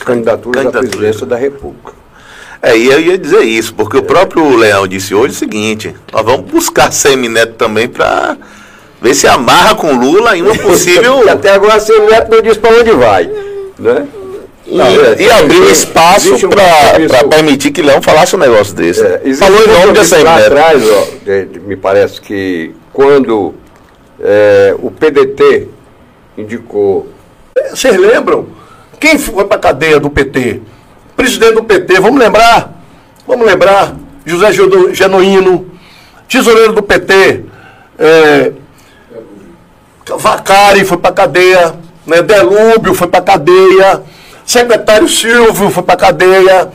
[0.04, 0.68] candidatura, candidatura.
[0.68, 2.03] à presidência da República.
[2.64, 6.24] É, e eu ia dizer isso, porque o próprio Leão disse hoje o seguinte: nós
[6.24, 8.38] vamos buscar Semineto também para
[9.02, 11.28] ver se amarra com Lula em uma possível.
[11.30, 13.30] até agora Semineto não diz para onde vai.
[13.78, 14.08] Né?
[14.66, 19.04] E, é, e abriu espaço um para permitir que Leão falasse um negócio desse.
[19.06, 20.46] É, Falou em nome de Semineto.
[20.46, 21.08] atrás, ó,
[21.68, 23.54] me parece que quando
[24.22, 25.68] é, o PDT
[26.38, 27.10] indicou.
[27.72, 28.48] Vocês lembram?
[29.02, 30.62] Quem foi para a cadeia do PT?
[31.16, 32.74] Presidente do PT, vamos lembrar,
[33.28, 33.96] vamos lembrar,
[34.26, 34.52] José
[34.94, 35.72] Genuíno,
[36.28, 37.46] tesoureiro do PT,
[38.00, 38.52] é,
[40.18, 44.04] Vacari foi para cadeia, né, Delúbio foi para cadeia,
[44.46, 46.70] secretário Silvio foi para cadeia,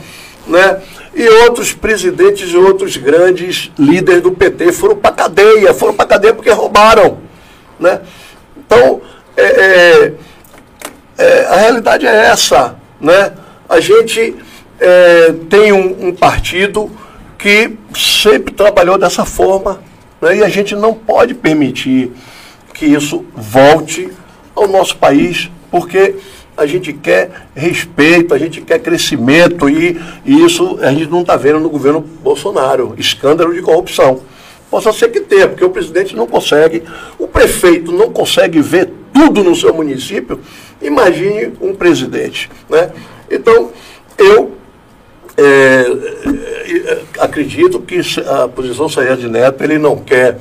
[0.47, 0.81] né,
[1.13, 6.33] e outros presidentes e outros grandes líderes do PT foram para cadeia, foram para cadeia
[6.33, 7.17] porque roubaram,
[7.79, 7.99] né?
[8.57, 9.01] Então,
[9.35, 10.13] é, é,
[11.17, 13.33] é, a realidade é essa, né?
[13.69, 14.35] A gente
[14.79, 16.89] é, tem um, um, partido
[17.37, 19.79] que sempre trabalhou dessa forma
[20.19, 20.37] né?
[20.37, 22.11] e a gente não pode permitir
[22.73, 24.09] que isso volte
[24.55, 26.15] ao nosso país, porque
[26.57, 31.37] a gente quer respeito, a gente quer crescimento e, e isso a gente não está
[31.37, 34.21] vendo no governo Bolsonaro escândalo de corrupção.
[34.69, 36.83] Possa ser que tenha, porque o presidente não consegue,
[37.17, 40.39] o prefeito não consegue ver tudo no seu município.
[40.81, 42.49] Imagine um presidente.
[42.69, 42.91] Né?
[43.29, 43.71] Então,
[44.17, 44.51] eu
[45.37, 50.37] é, é, acredito que a posição Saia de Neto ele não quer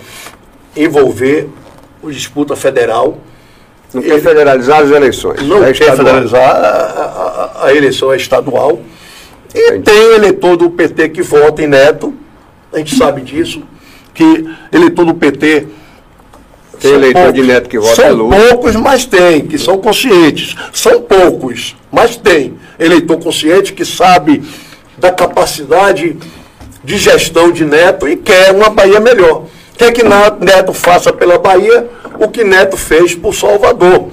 [0.77, 1.48] envolver
[2.05, 3.18] a disputa federal.
[3.92, 5.42] Não ele quer federalizar as eleições.
[5.42, 8.81] Não é quer federalizar, a, a, a, eleição é estadual.
[9.55, 9.83] E Entendi.
[9.83, 12.12] tem eleitor do PT que vota em Neto,
[12.72, 13.62] a gente sabe disso,
[14.12, 15.68] que eleitor do PT
[16.81, 18.37] tem eleitor poucos, de neto que vota São Lula.
[18.37, 20.55] poucos, mas tem, que são conscientes.
[20.72, 22.57] São poucos, mas tem.
[22.78, 24.42] Eleitor consciente que sabe
[24.96, 26.16] da capacidade
[26.82, 29.46] de gestão de Neto e quer uma Bahia melhor.
[29.76, 31.88] Quer que Neto faça pela Bahia
[32.18, 34.08] o que Neto fez por Salvador.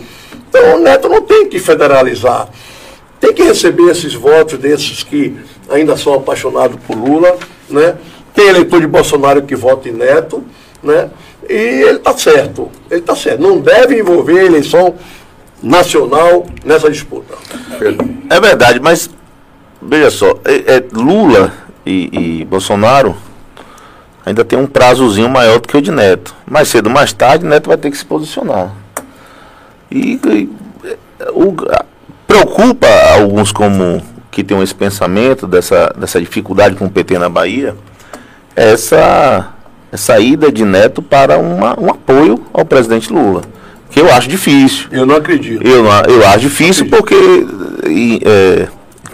[0.49, 2.49] Então o Neto não tem que federalizar.
[3.19, 5.35] Tem que receber esses votos desses que
[5.69, 7.35] ainda são apaixonados por Lula,
[7.69, 7.95] né?
[8.33, 10.43] Tem eleitor de Bolsonaro que vota em Neto,
[10.83, 11.09] né?
[11.49, 13.41] E ele está certo, ele está certo.
[13.41, 14.95] Não deve envolver a eleição
[15.61, 17.35] nacional nessa disputa.
[18.29, 19.09] É verdade, mas
[19.81, 21.53] veja só, é, é Lula
[21.85, 23.15] e, e, Bolsonaro
[24.25, 26.35] ainda tem um prazozinho maior do que o de Neto.
[26.45, 28.71] Mais cedo, mais tarde, Neto vai ter que se posicionar.
[29.91, 30.49] E, e
[31.31, 31.55] o,
[32.25, 37.75] preocupa alguns como que tem esse pensamento dessa, dessa dificuldade com o PT na Bahia,
[38.55, 39.53] essa
[39.93, 43.43] saída de Neto para uma, um apoio ao presidente Lula.
[43.95, 44.87] Que eu acho difícil.
[44.91, 45.65] Eu não acredito.
[45.65, 47.15] Eu, eu acho difícil porque
[47.87, 48.67] e, é,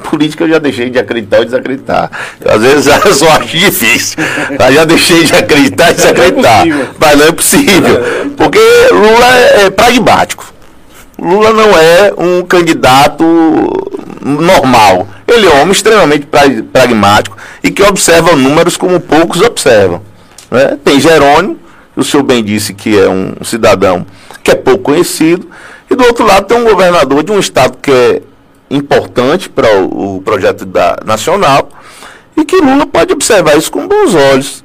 [0.09, 2.09] política eu já deixei de acreditar ou desacreditar.
[2.43, 4.17] Às vezes eu só acho difícil.
[4.49, 6.65] Eu já deixei de acreditar e desacreditar.
[6.65, 8.03] Não é mas não é possível.
[8.35, 8.59] Porque
[8.91, 10.51] Lula é, é pragmático.
[11.19, 13.23] Lula não é um candidato
[14.19, 15.07] normal.
[15.27, 16.27] Ele é um homem extremamente
[16.73, 20.01] pragmático e que observa números como poucos observam.
[20.49, 20.75] Né?
[20.83, 21.59] Tem Jerônimo,
[21.93, 24.07] que o senhor bem disse que é um cidadão
[24.43, 25.47] que é pouco conhecido,
[25.89, 28.21] e do outro lado tem um governador de um estado que é
[28.69, 31.69] importante para o, o, projeto da, nacional
[32.38, 34.63] e que Lula pode observar isso com bons olhos.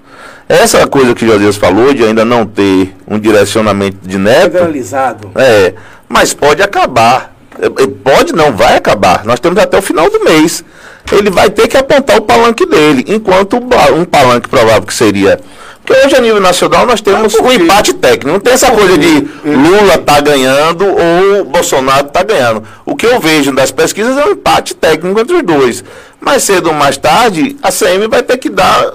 [0.49, 4.53] Essa coisa que Josias falou de ainda não ter um direcionamento de neto.
[4.53, 5.33] Federalizado.
[5.35, 5.75] É,
[6.09, 7.35] mas pode acabar.
[7.59, 9.25] É, é, Pode não, vai acabar.
[9.25, 10.65] Nós temos até o final do mês.
[11.11, 15.39] Ele vai ter que apontar o palanque dele, enquanto um palanque provável que seria.
[15.87, 18.29] Porque hoje a nível nacional nós temos um empate técnico.
[18.33, 22.65] Não tem essa coisa de Lula tá ganhando ou Bolsonaro tá ganhando.
[22.85, 25.85] O que eu vejo das pesquisas é um empate técnico entre os dois.
[26.21, 28.95] Mais cedo ou mais tarde, a CM vai ter que dar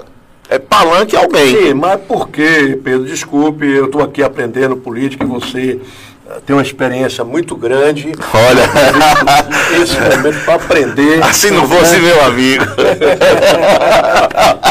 [0.50, 1.56] é, palanque a alguém.
[1.56, 3.06] Sim, mas por quê, Pedro?
[3.06, 5.80] Desculpe, eu estou aqui aprendendo política e você
[6.28, 8.12] eh, tem uma experiência muito grande.
[8.34, 11.22] Olha, Esse momento para aprender.
[11.24, 12.64] assim não fosse meu amigo.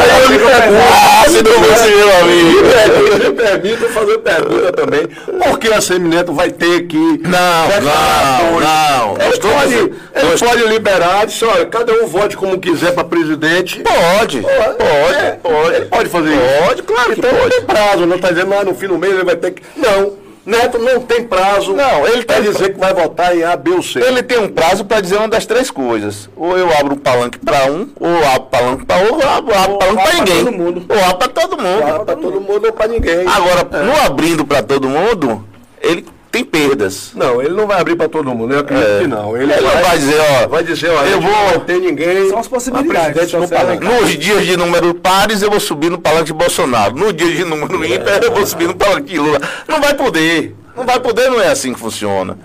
[0.00, 3.28] assim não fosse meu amigo.
[3.28, 5.06] Me permita fazer pergunta também.
[5.06, 6.96] Por que a Semineto vai ter que.
[6.96, 9.16] Não, não, não.
[9.20, 13.80] Ele pode, ele pode liberar, diz, olha, cada um vote como quiser para presidente.
[13.82, 15.74] Pode, pode, pode.
[15.76, 16.66] Ele pode fazer isso.
[16.66, 17.50] Pode, claro que Então pode.
[17.50, 19.62] tem prazo, não está dizendo, ah, no fim do mês ele vai ter que.
[19.76, 20.12] Não,
[20.44, 21.72] Neto não tem prazo.
[21.74, 24.00] Não, ele Quer tem- dizer que vai votar em A, B ou C.
[24.00, 26.28] Ele tem um prazo para dizer uma das três coisas.
[26.36, 29.72] Ou eu abro um palanque para um, ou abro palanque para outro, ou abro, abro
[29.72, 30.44] Ou palanque para ninguém.
[30.44, 30.84] todo mundo.
[30.88, 31.82] Ou abro para todo mundo.
[31.82, 33.26] Para tá todo mundo ou para ninguém.
[33.28, 35.44] Agora, no abrindo para todo mundo,
[35.80, 37.10] ele tem perdas.
[37.14, 39.00] Não, ele não vai abrir para todo mundo, eu acredito É.
[39.00, 39.36] que não.
[39.36, 42.28] Ele, Ele vai, vai dizer, ó, vai dizer, ó, eu vou não ter ninguém.
[42.28, 43.84] São as possibilidades, no palanque.
[43.84, 46.94] Nos dias de número pares, eu vou subir no palanque de Bolsonaro.
[46.94, 49.40] No dia de número ímpar, eu vou subir no palanque de Lula.
[49.66, 50.54] Não vai poder.
[50.76, 52.38] Não vai poder, não é assim que funciona.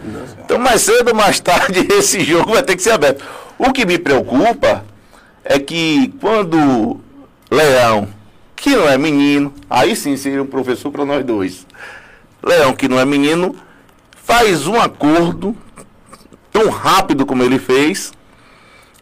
[0.43, 3.23] Então, mais cedo ou mais tarde, esse jogo vai ter que ser aberto.
[3.57, 4.83] O que me preocupa
[5.43, 6.99] é que quando
[7.51, 8.07] Leão,
[8.55, 11.67] que não é menino, aí sim seria um professor para nós dois.
[12.43, 13.55] Leão, que não é menino,
[14.25, 15.55] faz um acordo
[16.51, 18.11] tão rápido como ele fez.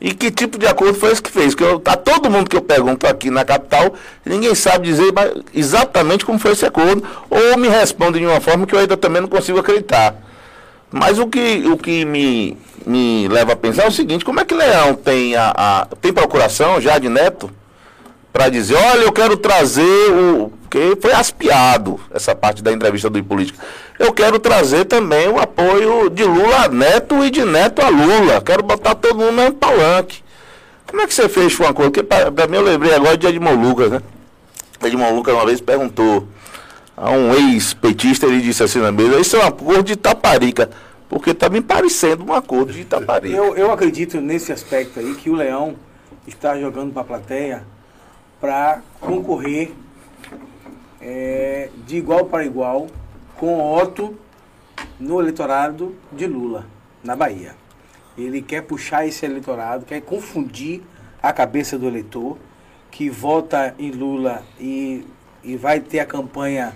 [0.01, 1.55] E que tipo de acordo foi esse que fez?
[1.55, 3.93] Que eu, tá todo mundo que eu pergunto aqui na capital,
[4.25, 5.13] ninguém sabe dizer
[5.53, 9.21] exatamente como foi esse acordo, ou me responde de uma forma que eu ainda também
[9.21, 10.15] não consigo acreditar.
[10.91, 14.45] Mas o que, o que me, me leva a pensar é o seguinte, como é
[14.45, 17.49] que Leão tem a, a- tem procuração já de neto
[18.33, 20.51] para dizer, olha, eu quero trazer o.
[20.63, 23.59] Porque foi aspiado essa parte da entrevista do Política.
[23.99, 28.41] Eu quero trazer também o apoio de Lula a Neto e de Neto a Lula.
[28.41, 30.23] Quero botar todo mundo no mesmo palanque.
[30.87, 31.91] Como é que você fez com uma coisa?
[31.91, 34.01] Porque para mim eu lembrei agora de Edmond Lucas, né?
[34.83, 36.27] Edmond Lucas uma vez perguntou
[36.95, 40.69] a um ex-petista, ele disse assim na mesa, isso é um acordo de Itaparica.
[41.09, 43.35] Porque está me parecendo um acordo de Itaparica.
[43.35, 45.75] Eu, eu acredito nesse aspecto aí que o Leão
[46.27, 47.63] está jogando para a plateia
[48.41, 49.71] para concorrer
[51.01, 52.87] é, de igual para igual
[53.43, 54.17] com Otto
[54.97, 56.65] no eleitorado de Lula,
[57.03, 57.57] na Bahia.
[58.17, 60.81] Ele quer puxar esse eleitorado, quer confundir
[61.21, 62.37] a cabeça do eleitor
[62.89, 65.05] que vota em Lula e,
[65.43, 66.73] e vai ter a campanha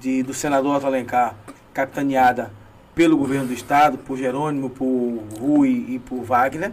[0.00, 1.34] de, do senador Otto Alencar
[1.74, 2.50] capitaneada
[2.94, 6.72] pelo governo do estado, por Jerônimo, por Rui e por Wagner.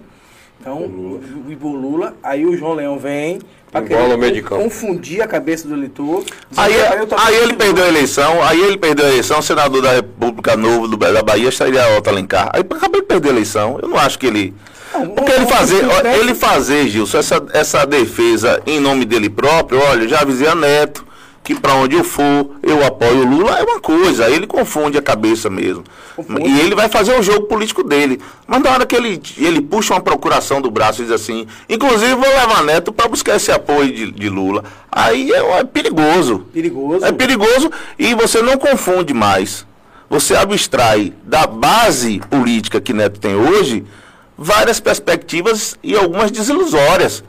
[0.60, 2.16] Então, e por Lula.
[2.24, 3.39] Aí o João Leão vem
[3.72, 6.24] para o confundir a cabeça do eleitor.
[6.56, 6.74] Aí,
[7.18, 10.88] aí ele perdeu a eleição, aí ele perdeu a eleição, o senador da República Novo
[10.88, 12.51] do, da Bahia seria Otto Alencar.
[12.54, 13.80] Aí acabou de perder a eleição.
[13.82, 14.54] Eu não acho que ele.
[14.93, 19.28] Não, Porque ele não, fazer, não, ele fazer, Gilson, essa, essa defesa em nome dele
[19.28, 21.04] próprio, olha, eu já avisei a Neto
[21.44, 25.02] que para onde eu for, eu apoio o Lula, é uma coisa, ele confunde a
[25.02, 25.84] cabeça mesmo.
[26.16, 26.50] Confunde.
[26.50, 28.22] E ele vai fazer o jogo político dele.
[28.48, 32.16] Mas na hora que ele, ele puxa uma procuração do braço e diz assim, inclusive
[32.16, 36.46] vou levar Neto para buscar esse apoio de, de Lula, aí é, é perigoso.
[36.54, 37.06] Perigoso.
[37.06, 37.70] É perigoso
[38.00, 39.66] e você não confunde mais.
[40.10, 43.84] Você abstrai da base política que Neto tem hoje
[44.38, 47.24] várias perspectivas e algumas desilusórias.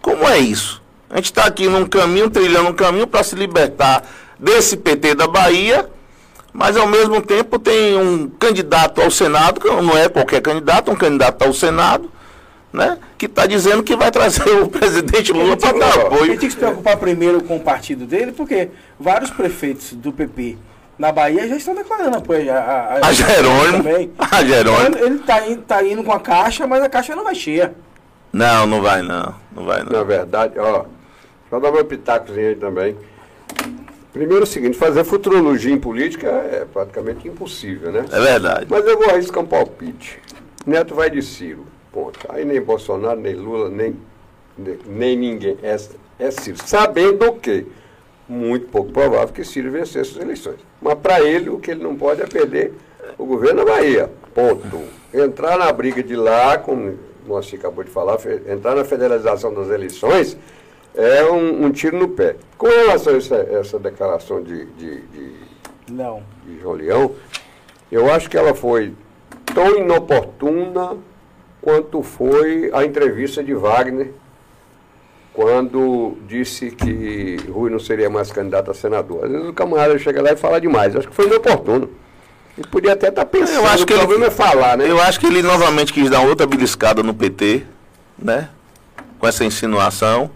[0.00, 0.80] Como é isso?
[1.10, 4.04] A gente está aqui num caminho, trilhando um caminho para se libertar
[4.38, 5.88] desse PT da Bahia,
[6.52, 10.96] mas ao mesmo tempo tem um candidato ao Senado, que não é qualquer candidato, um
[10.96, 12.10] candidato ao Senado,
[12.72, 16.24] né, que está dizendo que vai trazer o presidente Lula para dar Ele apoio.
[16.26, 20.56] tinha que se preocupar primeiro com o partido dele, porque vários prefeitos do PP
[20.96, 23.84] na Bahia já estão declarando apoio a, A Jerônimo.
[24.18, 24.98] A Jerônimo.
[24.98, 27.74] Ele está indo, tá indo com a caixa, mas a caixa não vai cheia.
[28.32, 29.34] Não, não vai não.
[29.50, 30.04] Não vai Na não.
[30.04, 30.84] verdade, ó,
[31.50, 32.96] só dar meu pitacozinho aí também.
[34.12, 38.06] Primeiro é o seguinte, fazer futurologia em política é praticamente impossível, né?
[38.10, 38.66] É verdade.
[38.68, 40.20] Mas eu vou arriscar um palpite.
[40.66, 42.18] Neto vai de Ciro, ponto.
[42.28, 43.96] Aí nem Bolsonaro, nem Lula, nem,
[44.86, 45.56] nem, ninguém.
[45.62, 45.76] É,
[46.18, 46.58] é Ciro.
[46.64, 47.66] Sabendo que
[48.28, 50.58] muito pouco provável que Ciro vencesse as eleições.
[50.80, 52.72] Mas para ele, o que ele não pode é perder
[53.16, 54.10] o governo da Bahia.
[54.34, 54.82] Ponto.
[55.12, 59.68] Entrar na briga de lá, como o Moacir acabou de falar, entrar na federalização das
[59.68, 60.36] eleições,
[60.94, 62.36] é um, um, tiro no pé.
[62.58, 65.32] Com relação a essa, essa declaração de, de, de,
[65.90, 66.22] Não.
[66.44, 67.14] de João Leão,
[67.90, 68.92] eu acho que ela foi
[69.54, 70.96] tão inoportuna
[71.60, 74.12] quanto foi a entrevista de Wagner
[75.32, 79.24] quando disse que Rui não seria mais candidato a senador.
[79.24, 80.94] Às vezes o camarada chega lá e fala demais.
[80.96, 81.90] Acho que foi inoportuno.
[82.58, 83.56] Ele podia até estar tá pensando.
[83.56, 84.90] Eu acho que o problema ele, é falar, né?
[84.90, 87.62] Eu acho que ele novamente quis dar outra beliscada no PT,
[88.18, 88.50] né?
[89.18, 90.30] Com essa insinuação.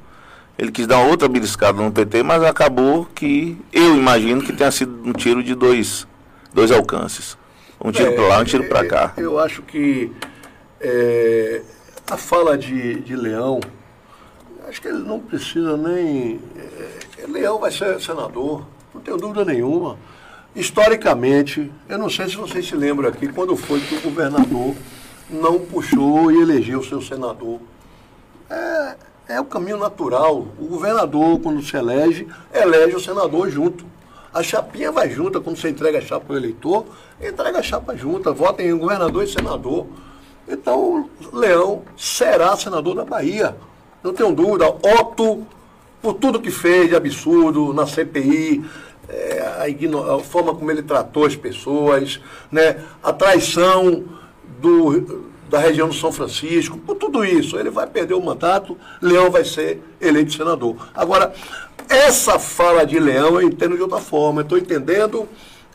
[0.57, 5.03] Ele quis dar outra beliscada no PT, mas acabou que eu imagino que tenha sido
[5.05, 6.07] um tiro de dois,
[6.53, 7.37] dois alcances.
[7.83, 9.13] Um tiro é, para lá, um tiro para cá.
[9.17, 10.13] Eu acho que
[10.81, 11.63] é,
[12.09, 13.61] a fala de, de Leão,
[14.69, 16.41] acho que ele não precisa nem.
[16.57, 19.99] É, Leão vai ser senador, não tenho dúvida nenhuma.
[20.55, 24.77] Historicamente, eu não sei se vocês se lembram aqui, quando foi que o governador
[25.29, 27.61] não puxou e elegeu o seu senador.
[28.49, 28.97] É,
[29.29, 30.47] é o caminho natural.
[30.59, 33.85] O governador, quando se elege, elege o senador junto.
[34.33, 36.87] A chapinha vai junta, quando você entrega a chapa para o eleitor,
[37.23, 39.87] entrega a chapa junta, vota em governador e senador.
[40.49, 43.57] Então, Leão será senador da Bahia.
[44.03, 44.69] Não tenho dúvida.
[44.69, 45.47] Otto,
[46.03, 48.65] por tudo que fez de absurdo na CPI,
[49.09, 52.21] é, a, a, forma como ele tratou as pessoas,
[52.51, 54.05] né, a traição
[54.61, 59.31] do, da região do São Francisco, por tudo isso, ele vai perder o mandato, Leão
[59.31, 60.77] vai ser eleito senador.
[60.95, 61.33] Agora,
[61.89, 64.43] essa fala de Leão eu entendo de outra forma.
[64.43, 65.29] Estou entendendo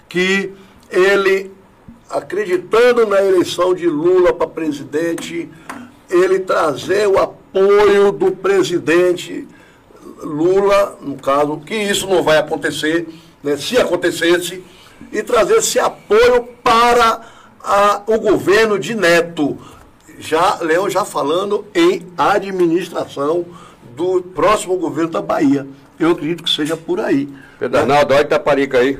[0.07, 0.51] que
[0.89, 1.51] ele,
[2.09, 5.49] acreditando na eleição de Lula para presidente,
[6.09, 9.47] ele trazer o apoio do presidente
[10.21, 13.07] Lula, no caso, que isso não vai acontecer,
[13.43, 14.63] né, se acontecesse,
[15.11, 17.21] e trazer esse apoio para
[17.69, 19.57] a, o governo de Neto.
[20.17, 23.45] Já, Leão já falando em administração
[23.95, 25.67] do próximo governo da Bahia.
[25.99, 27.29] Eu acredito que seja por aí.
[27.59, 28.99] Pedro Arnaldo, olha Itaparica aí.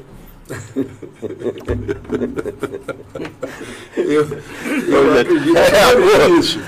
[3.96, 4.28] Eu,
[4.88, 6.60] eu acredito é, isso.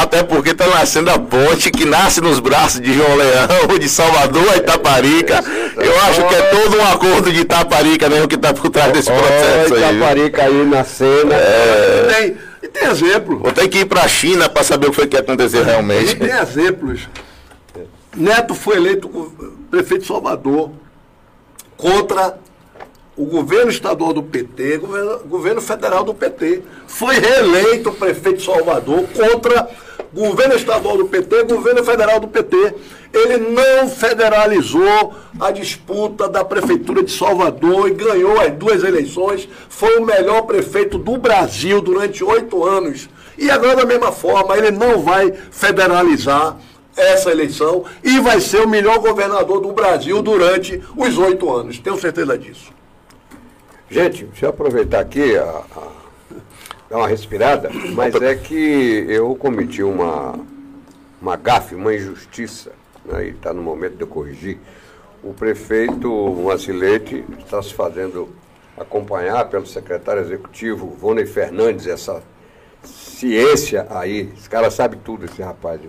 [0.00, 4.48] Até porque está nascendo a ponte que nasce nos braços de João Leão, de Salvador
[4.50, 5.42] a Itaparica.
[5.76, 9.10] Eu acho que é todo um acordo de Itaparica mesmo que está por trás desse
[9.10, 9.96] processo aí.
[9.96, 11.34] Itaparica aí na cena.
[11.34, 12.06] É...
[12.14, 13.38] Tem, e tem exemplo.
[13.38, 16.12] Vou ter que ir para a China para saber o que foi que aconteceu realmente.
[16.12, 17.08] E tem exemplos.
[18.16, 19.08] Neto foi eleito
[19.70, 20.70] prefeito de Salvador
[21.76, 22.38] contra
[23.18, 26.62] o governo estadual do PT, governo, governo federal do PT.
[26.86, 29.68] Foi reeleito prefeito de Salvador contra
[30.14, 32.74] governo estadual do PT, governo federal do PT.
[33.12, 39.48] Ele não federalizou a disputa da prefeitura de Salvador e ganhou as duas eleições.
[39.68, 43.08] Foi o melhor prefeito do Brasil durante oito anos.
[43.36, 46.56] E agora, da mesma forma, ele não vai federalizar
[46.96, 51.78] essa eleição e vai ser o melhor governador do Brasil durante os oito anos.
[51.78, 52.77] Tenho certeza disso.
[53.90, 55.92] Gente, deixa eu aproveitar aqui, a, a,
[56.90, 60.38] dar uma respirada, mas é que eu cometi uma,
[61.22, 62.72] uma gafe, uma injustiça,
[63.06, 64.58] né, e está no momento de eu corrigir.
[65.22, 66.10] O prefeito
[66.44, 68.28] Macilete está se fazendo
[68.76, 72.22] acompanhar pelo secretário executivo Vonei Fernandes, essa
[72.84, 75.80] ciência aí, esse cara sabe tudo, esse rapaz,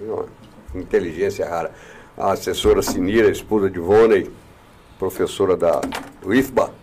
[0.73, 1.71] inteligência rara.
[2.17, 4.31] A assessora Sinira, esposa de Vonei,
[4.97, 5.81] professora da
[6.25, 6.78] UIFBA,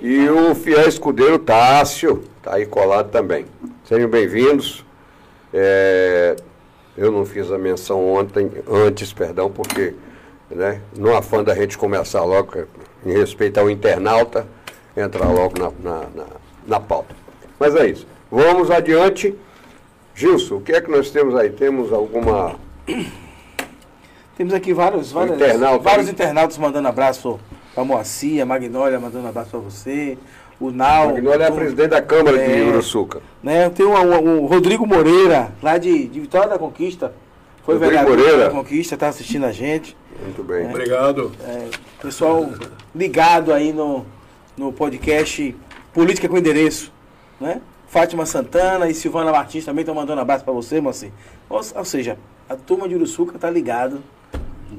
[0.00, 3.46] e o fiel escudeiro Tássio, está aí colado também.
[3.84, 4.84] Sejam bem-vindos.
[5.52, 6.36] É,
[6.96, 9.94] eu não fiz a menção ontem, antes, perdão, porque
[10.50, 12.64] né, no afã da gente começar logo,
[13.04, 14.46] em respeito ao internauta,
[14.96, 16.26] entrar logo na, na, na,
[16.66, 17.14] na pauta.
[17.58, 18.06] Mas é isso.
[18.30, 19.34] Vamos adiante.
[20.14, 21.50] Gilson, o que é que nós temos aí?
[21.50, 22.56] Temos alguma.
[24.36, 27.40] Temos aqui vários, vários, internauta vários internautas mandando abraço
[27.80, 30.18] a Moacir, a Magnólia mandando um abraço para você,
[30.60, 31.08] o Nau.
[31.12, 33.20] Magnólia é presidente da Câmara é, de Uruçuca.
[33.42, 37.12] Né, tem o, Rodrigo Moreira, lá de, de Vitória da Conquista.
[37.64, 38.44] Foi Rodrigo vereador Moreira.
[38.44, 39.96] da Conquista, está assistindo a gente.
[40.22, 40.66] Muito bem.
[40.66, 41.32] É, Obrigado.
[41.46, 41.68] É,
[42.00, 42.50] pessoal
[42.94, 44.04] ligado aí no,
[44.56, 45.54] no podcast
[45.92, 46.92] Política com Endereço.
[47.40, 47.60] Né?
[47.86, 51.10] Fátima Santana e Silvana Martins também estão mandando um abraço para você, Moacir.
[51.48, 52.18] Ou, ou seja,
[52.48, 54.02] a turma de Uruçuca está ligado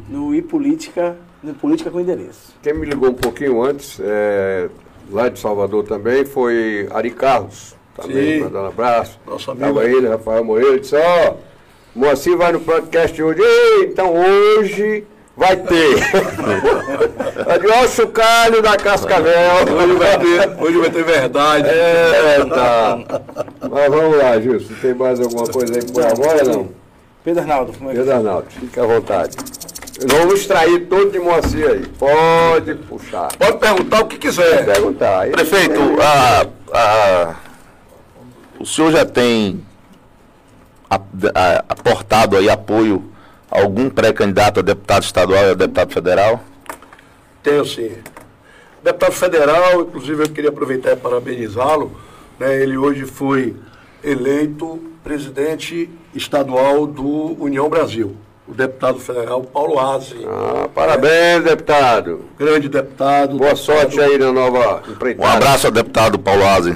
[0.09, 1.17] no I Política
[1.61, 2.53] Política com endereço.
[2.61, 4.67] Quem me ligou um pouquinho antes, é,
[5.09, 7.75] lá de Salvador também, foi Ari Carlos.
[7.95, 8.43] Também Sim.
[8.43, 9.19] mandando abraço.
[9.25, 9.65] Nosso amigo.
[9.65, 13.41] Tava ele, Rafael Moreira, disse, ó, oh, Moacir vai no podcast hoje.
[13.41, 15.95] Ei, então hoje vai ter.
[17.47, 19.75] Olha o chocalho da Cascavel.
[19.77, 21.69] Hoje vai ter, hoje vai ter verdade.
[21.69, 22.99] É, tá.
[23.69, 24.73] Mas vamos lá, Gilson.
[24.81, 26.78] Tem mais alguma coisa aí por agora não?
[27.29, 29.37] Pedro Arnaldo, como é que Pedro Arnaldo, fica à vontade.
[30.07, 31.85] Vamos extrair todo de Moacir aí.
[31.85, 33.27] Pode puxar.
[33.37, 34.65] Pode perguntar o que quiser.
[34.65, 35.19] Pode perguntar.
[35.19, 37.35] Aí Prefeito, a, a,
[38.59, 39.63] o senhor já tem
[41.67, 43.11] aportado aí apoio
[43.51, 46.43] a algum pré-candidato a deputado estadual e a deputado federal?
[47.43, 47.91] Tenho sim.
[48.83, 51.95] Deputado federal, inclusive eu queria aproveitar e parabenizá-lo.
[52.39, 53.55] Né, ele hoje foi
[54.03, 58.15] eleito presidente estadual do União Brasil
[58.49, 60.25] o deputado federal Paulo Aze.
[60.25, 62.25] Ah, parabéns, é, deputado.
[62.37, 63.37] Grande deputado.
[63.37, 65.29] Boa deputado, sorte aí na nova empreitada.
[65.29, 66.75] Um abraço ao deputado Paulo Aze.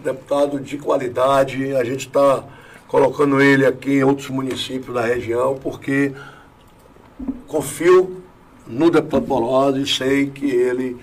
[0.00, 2.42] Deputado de qualidade, a gente está
[2.88, 6.12] colocando ele aqui em outros municípios da região, porque
[7.46, 8.22] confio
[8.66, 10.96] no deputado Paulo Aze e sei que ele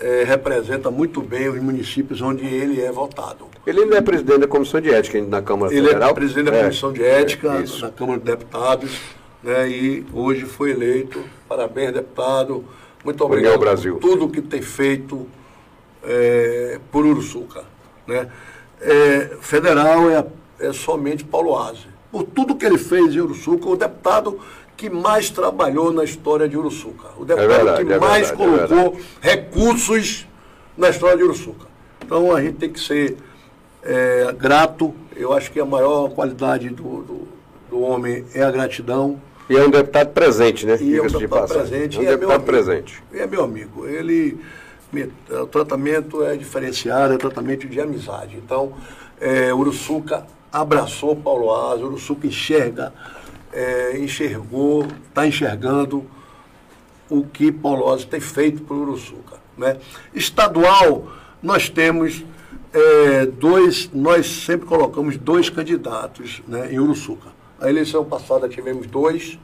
[0.00, 3.51] é, representa muito bem os municípios onde ele é votado.
[3.66, 6.02] Ele não é presidente da Comissão de Ética na Câmara ele Federal?
[6.02, 9.00] Ele é presidente da é, Comissão de Ética é, na Câmara de Deputados,
[9.42, 11.22] né, e hoje foi eleito.
[11.48, 12.64] Parabéns, deputado.
[13.04, 13.96] Muito obrigado Brasil.
[13.96, 15.26] por tudo que tem feito
[16.02, 17.64] é, por Uruçuca.
[18.06, 18.28] Né?
[18.80, 20.24] É, federal é,
[20.60, 21.86] é somente Paulo Aze.
[22.10, 24.38] Por tudo que ele fez em Uruçuca, o deputado
[24.76, 27.08] que mais trabalhou na história de Uruçuca.
[27.16, 30.26] O deputado é verdade, que mais verdade, colocou recursos
[30.76, 31.66] na história de Uruçuca.
[32.04, 33.16] Então a gente tem que ser
[33.82, 34.94] é, grato.
[35.14, 37.28] Eu acho que a maior qualidade do, do,
[37.70, 39.20] do, homem é a gratidão.
[39.48, 40.78] E é um deputado presente, né?
[40.80, 41.96] E é um deputado de presente.
[41.98, 43.02] É um é deputado presente.
[43.12, 43.86] E é meu amigo.
[43.86, 44.40] Ele,
[45.30, 48.36] o tratamento é diferenciado, é tratamento de amizade.
[48.36, 48.72] Então,
[49.20, 52.92] é, Uruçuca abraçou Paulo Asa, Uruçuca enxerga,
[53.52, 56.04] é, enxergou, está enxergando
[57.08, 59.36] o que Paulo Asa tem feito por Uruçuca.
[59.56, 59.76] Né?
[60.14, 61.08] Estadual,
[61.42, 62.24] nós temos
[62.72, 67.28] é, dois, nós sempre colocamos dois candidatos né, em Uruçuca.
[67.60, 69.38] A eleição passada tivemos dois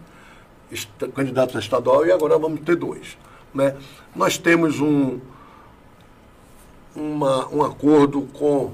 [1.15, 3.17] candidatos a estadual e agora vamos ter dois.
[3.55, 3.77] Né?
[4.15, 5.21] Nós temos um,
[6.95, 8.73] uma, um acordo com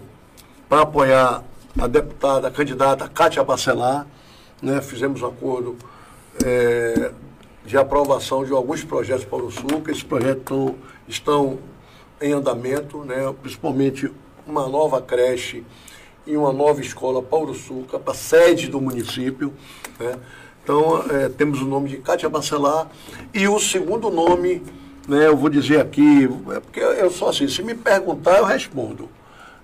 [0.68, 1.44] para apoiar
[1.78, 4.07] a deputada, a candidata Cátia Bacelar.
[4.62, 4.80] Né?
[4.80, 5.76] Fizemos um acordo
[6.44, 7.12] é,
[7.66, 10.72] de aprovação de alguns projetos para o Sul, que esses projetos
[11.07, 11.59] estão
[12.20, 13.32] em andamento, né?
[13.42, 14.11] principalmente
[14.47, 15.64] uma nova creche
[16.26, 19.53] e uma nova escola Paulo Suca, para sede do município.
[19.99, 20.16] Né?
[20.62, 22.88] Então, é, temos o nome de Cátia Bacelar
[23.32, 24.62] e o segundo nome,
[25.07, 29.09] né, eu vou dizer aqui, é porque eu sou assim, se me perguntar, eu respondo.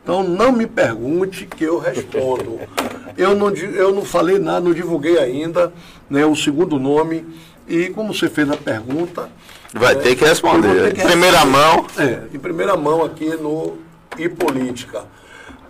[0.02, 2.58] Então, não me pergunte que eu respondo.
[3.18, 5.70] Eu não, eu não falei nada, não divulguei ainda
[6.08, 7.26] né, o segundo nome.
[7.68, 9.28] E como você fez a pergunta.
[9.74, 10.96] Vai é, ter que responder.
[10.96, 11.84] Em primeira mão.
[11.98, 13.76] É, em primeira mão aqui no
[14.18, 15.04] e política.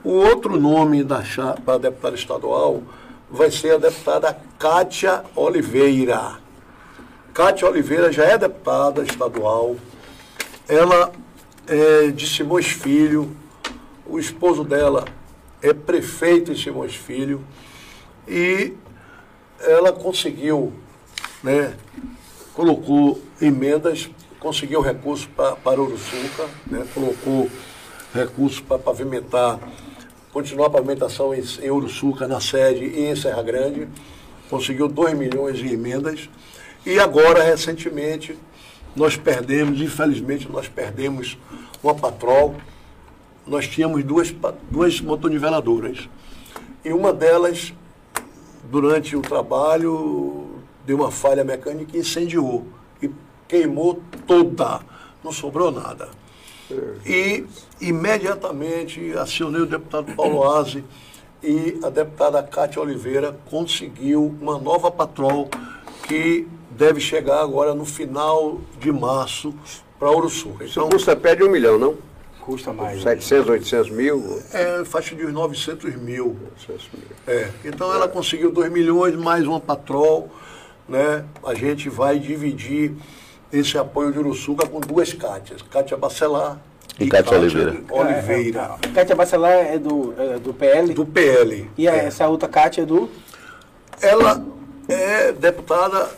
[0.02, 1.22] O outro nome da
[1.64, 2.82] para deputada estadual
[3.30, 6.38] vai ser a deputada Kátia Oliveira.
[7.32, 9.76] Kátia Oliveira já é deputada estadual.
[10.68, 11.12] Ela
[11.66, 13.36] é de Simões Filho.
[14.06, 15.04] O esposo dela
[15.62, 17.44] é prefeito em Simões Filho.
[18.26, 18.72] E
[19.60, 20.72] ela conseguiu,
[21.42, 21.74] né,
[22.54, 27.48] colocou emendas, conseguiu recursos para, para Uruçuca, né, colocou
[28.12, 29.58] recursos para pavimentar,
[30.32, 33.88] continuar a pavimentação em, em Uruçuca, na sede e em Serra Grande.
[34.48, 36.28] Conseguiu 2 milhões de emendas.
[36.84, 38.36] E agora, recentemente,
[38.96, 41.38] nós perdemos, infelizmente, nós perdemos
[41.82, 42.56] uma patrol.
[43.46, 44.34] Nós tínhamos duas,
[44.70, 46.08] duas motoniveladoras.
[46.84, 47.72] E uma delas,
[48.70, 52.66] durante o trabalho, deu uma falha mecânica e incendiou.
[53.02, 53.10] E
[53.46, 54.80] queimou toda.
[55.22, 56.08] Não sobrou nada.
[57.04, 57.44] E
[57.80, 60.84] imediatamente acionei o deputado Paulo Aze
[61.42, 65.48] e a deputada Cátia Oliveira conseguiu uma nova patrol
[66.06, 69.54] que deve chegar agora no final de março
[69.98, 70.56] para Uruçu.
[70.60, 71.96] Então, custa pé de um milhão, não?
[72.40, 73.02] Custa mais.
[73.02, 74.42] 700, 800 mil?
[74.52, 76.36] É, faixa de uns 900 mil.
[76.66, 77.04] 900 mil.
[77.26, 80.30] É, então ela conseguiu 2 milhões mais uma patrol.
[80.88, 81.24] Né?
[81.44, 82.94] A gente vai dividir
[83.52, 86.58] esse apoio de Uruçuca com duas Cátias, Cátia Bacelar
[86.98, 87.76] e, e Cátia Oliveira.
[87.90, 88.70] Oliveira.
[88.82, 90.94] É, é, Cátia Bacelar é do, é do PL?
[90.94, 91.70] Do PL.
[91.76, 92.06] E é.
[92.06, 93.08] essa outra Cátia é do?
[94.00, 94.42] Ela
[94.88, 96.10] é deputada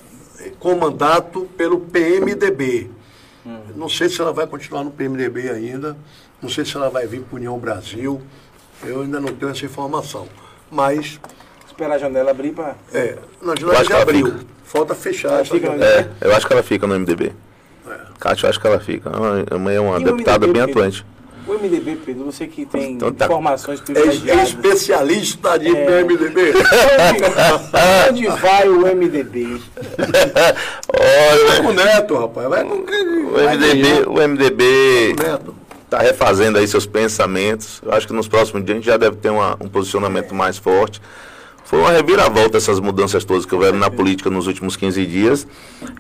[0.58, 2.90] com mandato pelo PMDB.
[3.46, 3.60] Hum.
[3.76, 5.96] Não sei se ela vai continuar no PMDB ainda,
[6.40, 8.20] não sei se ela vai vir para União Brasil,
[8.84, 10.28] eu ainda não tenho essa informação.
[10.70, 11.20] Mas.
[11.66, 12.76] Esperar a janela abrir para.
[12.92, 14.40] É, na janela já abriu.
[14.72, 15.42] Falta fechar.
[15.80, 17.32] É, eu acho que ela fica no MDB.
[17.86, 17.92] É.
[18.18, 19.10] Cátia, eu acho que ela fica.
[19.50, 21.04] Amanhã é uma e deputada bem atuante.
[21.46, 26.00] O MDB, Pedro, você que tem Então tá- informações É, é especialista de É.
[26.04, 26.52] MDB.
[28.08, 29.60] Onde, onde vai o MDB?
[30.88, 32.48] Olha, O Neto, rapaz.
[32.48, 33.24] Vai com quem?
[33.26, 35.14] o MDB, o MDB
[35.84, 37.82] está refazendo aí seus pensamentos.
[37.84, 40.56] Eu acho que nos próximos dias a gente já deve ter uma- um posicionamento mais
[40.56, 41.02] forte.
[41.64, 45.46] Foi uma reviravolta essas mudanças todas que houveram na política nos últimos 15 dias.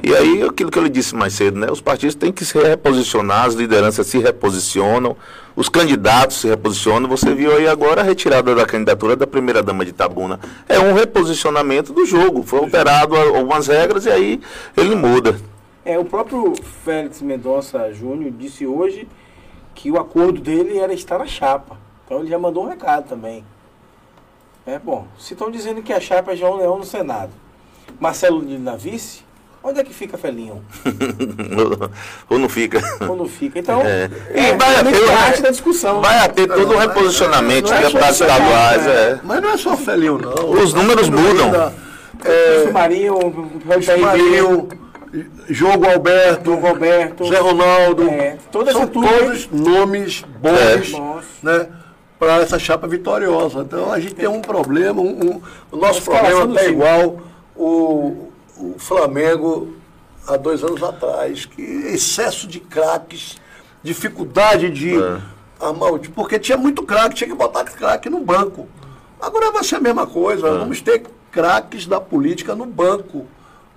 [0.02, 1.70] E aí, aquilo que eu lhe disse mais cedo, né?
[1.70, 5.16] Os partidos têm que se reposicionar, as lideranças se reposicionam,
[5.56, 7.08] os candidatos se reposicionam.
[7.08, 10.38] Você viu aí agora a retirada da candidatura da primeira-dama de Tabuna.
[10.68, 12.42] É um reposicionamento do jogo.
[12.42, 14.40] Foi alterado algumas regras e aí
[14.76, 15.36] ele muda.
[15.84, 16.52] É, o próprio
[16.84, 19.08] Félix Mendonça Júnior disse hoje
[19.74, 21.76] que o acordo dele era estar na chapa.
[22.04, 23.44] Então ele já mandou um recado também.
[24.66, 27.30] É bom, se estão dizendo que a chapa é João Leão no Senado,
[27.98, 29.22] Marcelo Lino na vice,
[29.62, 30.62] onde é que fica Felinho?
[32.30, 32.80] Ou não fica?
[32.98, 33.58] Quando fica?
[33.58, 34.08] Então, É.
[34.30, 36.00] é, E vai realmente haver um- parte da discussão.
[36.00, 38.86] Vai haver todo um reposicionamento não de é deputados estaduais.
[38.86, 38.92] né?
[38.92, 39.18] É.
[39.24, 40.50] Mas não é só Felinho, não.
[40.50, 41.46] Os números mudam.
[41.46, 41.74] Ainda,
[42.24, 43.18] É, Marinho,
[44.00, 44.68] Marinho,
[45.48, 48.08] Jogo Alberto, Roberto, Zé Ronaldo.
[48.08, 51.00] É, toda essa são todos nomes bons É.
[51.42, 51.68] Né,
[52.22, 53.62] para essa chapa vitoriosa.
[53.62, 55.42] Então a gente tem um problema, um- um-
[55.72, 56.70] o nosso problema time.
[56.70, 57.18] igual
[57.56, 59.74] o, o Flamengo
[60.28, 63.38] há dois anos atrás, que excesso de craques,
[63.82, 65.18] dificuldade de É.
[65.60, 68.68] armar porque tinha muito craque, tinha que botar craque no banco.
[69.20, 70.50] Agora vai ser a mesma coisa, É.
[70.58, 71.02] vamos ter
[71.32, 73.26] craques da política no banco.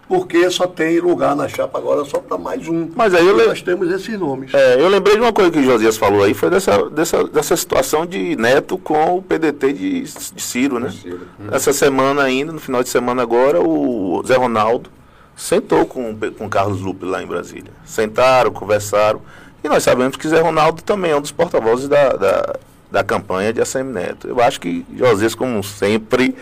[0.08, 2.90] Porque só tem lugar na chapa agora só para mais um.
[2.96, 4.54] Mas aí le- nós temos esses nomes.
[4.54, 7.58] É, eu lembrei de uma coisa que o Josias falou aí, foi dessa, dessa, dessa
[7.58, 10.92] situação de Neto com o PDT de, de Ciro, né?
[10.92, 11.22] Ciro.
[11.52, 14.92] Essa semana ainda, no final de semana agora, o Zé Ronaldo
[15.36, 17.72] sentou com, o Pe- com o Carlos Lupe lá em Brasília.
[17.84, 19.22] Sentaram, conversaram.
[19.64, 22.56] E nós sabemos que Zé Ronaldo também é um dos porta-vozes da, da,
[22.92, 24.28] da campanha de ACM Neto.
[24.28, 26.36] Eu acho que Josias, como sempre,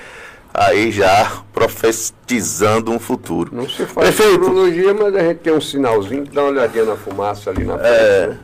[0.54, 3.50] aí já profetizando um futuro.
[3.54, 6.86] Não se faz Prefeito, astrologia, mas a gente tem um sinalzinho que dá uma olhadinha
[6.86, 7.94] na fumaça ali na frente.
[7.94, 8.38] É, né?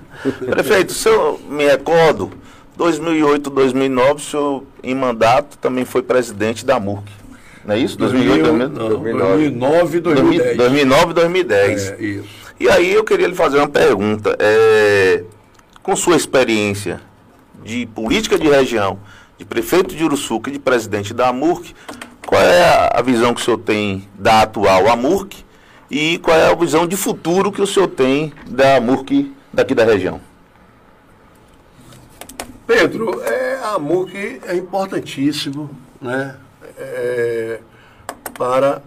[0.51, 2.31] prefeito, se eu me recordo,
[2.75, 7.19] 2008, 2009, o senhor em mandato também foi presidente da MURC.
[7.65, 7.97] Não é isso?
[7.97, 9.49] 2008, Não, 2009?
[9.49, 10.57] 2009, 2010.
[10.57, 11.91] 2009, 2010.
[11.91, 12.39] É, isso.
[12.59, 14.35] E aí eu queria lhe fazer uma pergunta.
[14.39, 15.23] É,
[15.83, 17.01] com sua experiência
[17.63, 18.99] de política de região,
[19.39, 21.73] de prefeito de Uruçuca e de presidente da AMURC,
[22.27, 25.43] qual é a, visão que o senhor tem da atual AMURC
[25.89, 29.85] e qual é a visão de futuro que o senhor tem da AMURC daqui da
[29.85, 30.21] região?
[32.69, 36.35] Pedro, é, a MUC é importantíssimo né,
[36.77, 37.61] é,
[38.37, 38.83] para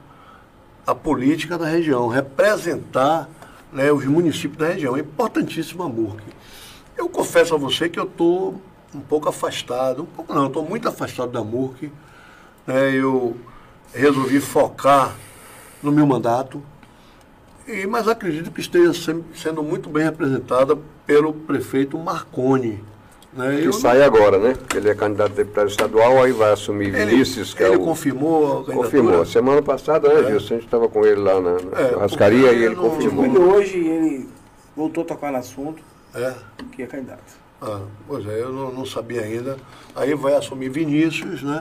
[0.87, 3.29] a política da região, representar
[3.73, 4.97] né, os municípios da região.
[4.97, 6.23] É importantíssimo a MUC.
[6.97, 8.63] Eu confesso a você que eu estou
[8.95, 11.91] um pouco afastado, um pouco não, estou muito afastado da MUC.
[12.67, 13.37] Né, eu
[13.93, 15.15] resolvi focar
[15.83, 16.63] no meu mandato,
[17.67, 18.93] e, mas acredito que esteja
[19.35, 20.77] sendo muito bem representada
[21.07, 22.83] pelo prefeito Marconi.
[23.33, 23.59] Né?
[23.61, 24.55] Que Eu- sai agora, né?
[24.75, 27.81] Ele é candidato a deputado estadual, aí vai assumir ele, Vinícius, que ele é o...
[27.81, 28.77] confirmou a candidatura?
[28.77, 29.25] Confirmou.
[29.27, 30.55] Semana passada, né, Gilson?
[30.55, 32.35] A gente estava com ele lá na, na É, porque e
[32.65, 33.25] ele não- confirmou.
[33.25, 34.29] Ele hoje ele
[34.77, 35.83] voltou a tocar no assunto
[36.15, 36.35] É.
[36.73, 37.42] que é candidato.
[37.65, 39.57] Ah, pois é, eu não, não sabia ainda.
[39.95, 41.61] Aí vai assumir Vinícius, né?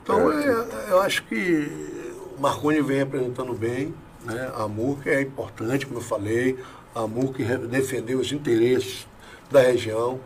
[0.00, 3.92] Então, é, eu acho que o Marconi vem representando bem,
[4.24, 4.52] né?
[4.54, 6.56] A MUC é importante, como eu falei,
[6.94, 9.08] a MUC defendeu os interesses
[9.50, 10.20] da região,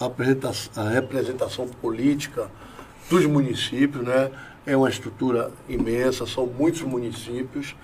[0.00, 0.06] a,
[0.80, 2.50] a representação política
[3.10, 4.30] dos municípios, né?
[4.64, 7.76] É uma estrutura imensa, são muitos municípios.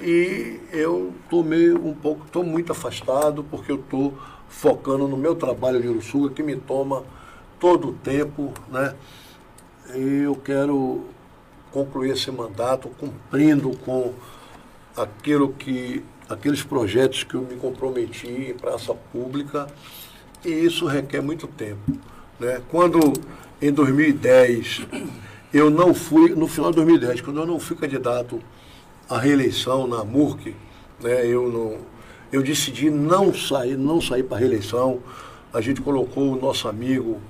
[0.00, 4.16] E eu estou meio um pouco, estou muito afastado porque eu estou
[4.50, 7.04] focando no meu trabalho de Uruçuga, que me toma
[7.58, 8.94] todo o tempo, né?
[9.94, 11.06] E eu quero
[11.72, 14.12] concluir esse mandato cumprindo com
[14.96, 19.68] aquilo que, aqueles projetos que eu me comprometi em praça pública,
[20.44, 21.92] e isso requer muito tempo.
[22.38, 22.60] Né?
[22.70, 23.12] Quando
[23.62, 24.86] em 2010
[25.52, 28.40] eu não fui, no final de 2010, quando eu não fui candidato
[29.08, 30.54] à reeleição na MURC,
[31.02, 31.78] né, eu, não,
[32.32, 35.00] eu decidi não sair, não sair para reeleição.
[35.52, 37.20] A gente colocou o nosso amigo,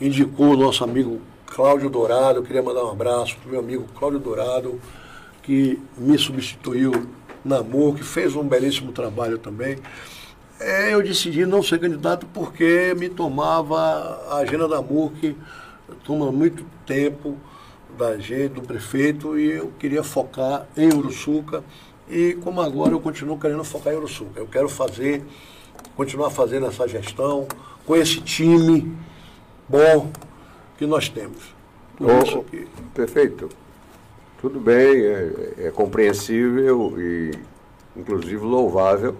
[0.00, 3.86] indicou o nosso amigo Cláudio Dourado, eu queria mandar um abraço para o meu amigo
[3.98, 4.80] Cláudio Dourado,
[5.42, 6.92] que me substituiu
[7.44, 9.78] na MURC, fez um belíssimo trabalho também.
[10.60, 13.78] É, eu decidi não ser candidato porque me tomava
[14.30, 15.34] a agenda da MURC,
[16.04, 17.36] toma muito tempo
[17.96, 21.64] da gente, do prefeito, e eu queria focar em Uruçuca.
[22.10, 24.40] E como agora eu continuo querendo focar em Uruçuca.
[24.40, 25.22] Eu quero fazer
[25.96, 27.46] continuar fazendo essa gestão
[27.86, 28.92] com esse time
[29.68, 30.10] bom
[30.76, 31.54] que nós temos.
[32.00, 32.44] Oh,
[32.92, 33.48] perfeito.
[34.40, 37.32] Tudo bem, é, é, compreensível e
[37.96, 39.16] inclusive louvável,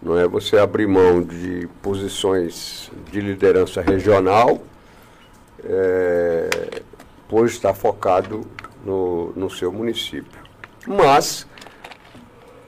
[0.00, 4.62] não é você abrir mão de posições de liderança regional,
[5.64, 6.80] é,
[7.28, 8.46] pois está focado
[8.84, 10.40] no, no seu município.
[10.86, 11.46] Mas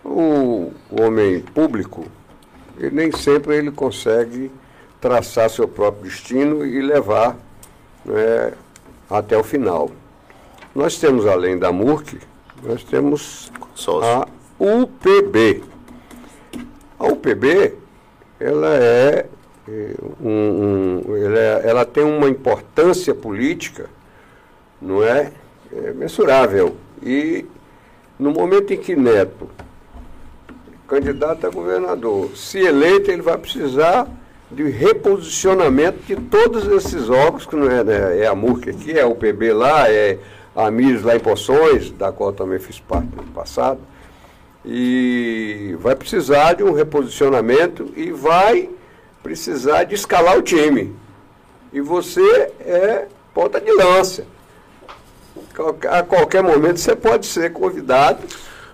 [0.05, 2.05] o, homem público,
[2.79, 4.51] ele, nem sempre ele consegue
[5.01, 7.37] traçar seu próprio destino e levar
[8.05, 8.53] né,
[9.09, 9.91] até o final.
[10.75, 12.19] Nós temos, além da MURC,
[12.63, 13.51] nós temos
[14.03, 14.27] a
[14.59, 15.63] UPB.
[16.99, 17.75] A UPB,
[18.39, 19.27] ela é,
[19.69, 23.89] é um, um ela, é, ela, tem uma importância política,
[24.81, 25.33] não é,
[25.73, 26.77] é mensurável.
[27.03, 27.47] E
[28.19, 29.49] no momento em que Neto,
[30.91, 34.09] candidato a governador, se eleito, ele vai precisar
[34.51, 39.03] de reposicionamento de todos esses órgãos, que não é, né, é a MURC aqui, é
[39.03, 40.19] a UPB lá, é
[40.57, 43.79] a MIRS lá em Poções, da qual também fiz parte no passado,
[44.65, 48.69] e vai precisar de um reposicionamento e vai
[49.23, 50.93] precisar de escalar o time.
[51.73, 54.27] E você é ponta de lança.
[55.89, 58.27] A qualquer momento você pode ser convidado.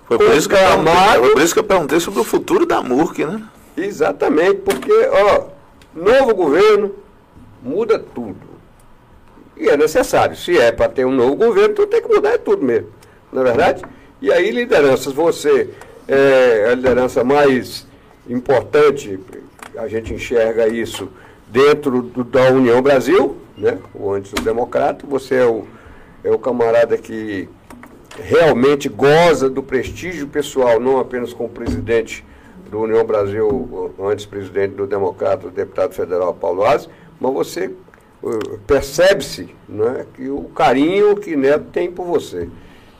[0.07, 3.25] Foi por, isso que, foi por isso que eu perguntei sobre o futuro da MURC,
[3.25, 3.43] né?
[3.77, 5.47] Exatamente, porque, ó,
[5.95, 6.95] novo governo
[7.63, 8.57] muda tudo.
[9.57, 10.37] E é necessário.
[10.37, 12.89] Se é para ter um novo governo, então tem que mudar é tudo mesmo.
[13.33, 13.83] Não é verdade?
[14.23, 15.71] E aí, lideranças, você
[16.07, 17.87] é a liderança mais
[18.29, 19.19] importante,
[19.77, 21.09] a gente enxerga isso
[21.49, 23.79] dentro do, da União Brasil, né?
[23.95, 25.67] o antes-democrata, você é o,
[26.23, 27.49] é o camarada que
[28.23, 32.25] realmente goza do prestígio pessoal, não apenas como presidente
[32.71, 36.89] do União Brasil, antes presidente do Democrata, deputado federal Paulo Aze,
[37.21, 37.73] mas você
[38.67, 42.49] percebe-se é, que o carinho que Neto tem por você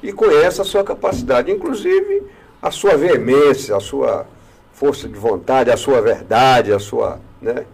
[0.03, 2.23] e conhece a sua capacidade, inclusive
[2.63, 4.27] a sua veemência, a sua
[4.73, 7.65] força de vontade, a sua verdade, a sua, né,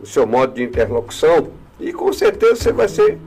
[0.00, 1.48] o seu modo de interlocução,
[1.78, 3.18] e com certeza você vai ser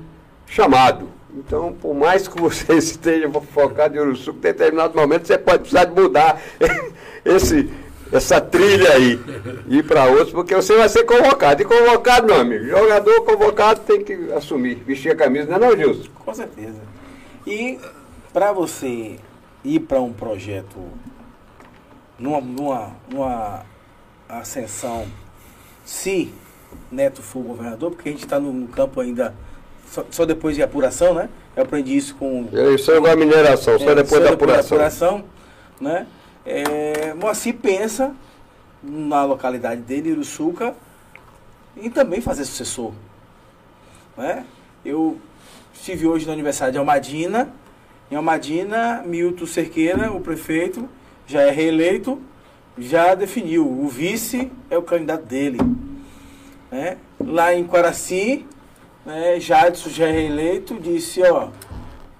[0.48, 1.15] chamado.
[1.36, 5.86] Então, por mais que você esteja focado em Uruçu, em determinado momento você pode precisar
[5.86, 6.42] de mudar
[7.26, 7.70] esse,
[8.12, 9.20] essa trilha aí,
[9.68, 11.62] ir para outros, porque você vai ser convocado.
[11.62, 15.78] E convocado, meu amigo, jogador convocado tem que assumir, vestir a camisa, não é não,
[15.78, 16.10] Gilson?
[16.14, 16.82] Com certeza.
[17.46, 17.80] E
[18.32, 19.18] para você
[19.64, 20.78] ir para um projeto
[22.18, 23.66] numa, numa, numa
[24.30, 25.06] ascensão,
[25.84, 26.34] se
[26.92, 29.34] Neto for governador, porque a gente está no, campo ainda
[29.88, 31.30] só, só, depois de apuração, né?
[31.56, 32.48] Eu aprendi isso com.
[32.76, 34.78] Isso é igual a mineração, só é, depois só da depois apuração.
[34.78, 35.36] Da apuração
[35.80, 36.08] né?
[36.46, 38.16] É, Moacir pensa
[38.84, 40.76] na localidade dele, Uruçuca,
[41.76, 42.92] em também fazer sucessor.
[44.16, 44.46] Né?
[44.84, 45.20] Eu
[45.74, 47.52] estive hoje no aniversário de Almadina.
[48.10, 50.88] Em Almadina, Milton Cerqueira, o prefeito,
[51.26, 52.22] já é reeleito,
[52.78, 53.68] já definiu.
[53.68, 55.58] O vice é o candidato dele.
[56.72, 56.98] Né?
[57.20, 58.46] Lá em Quaraci,
[59.06, 61.50] né, Jadson já é reeleito, disse, ó,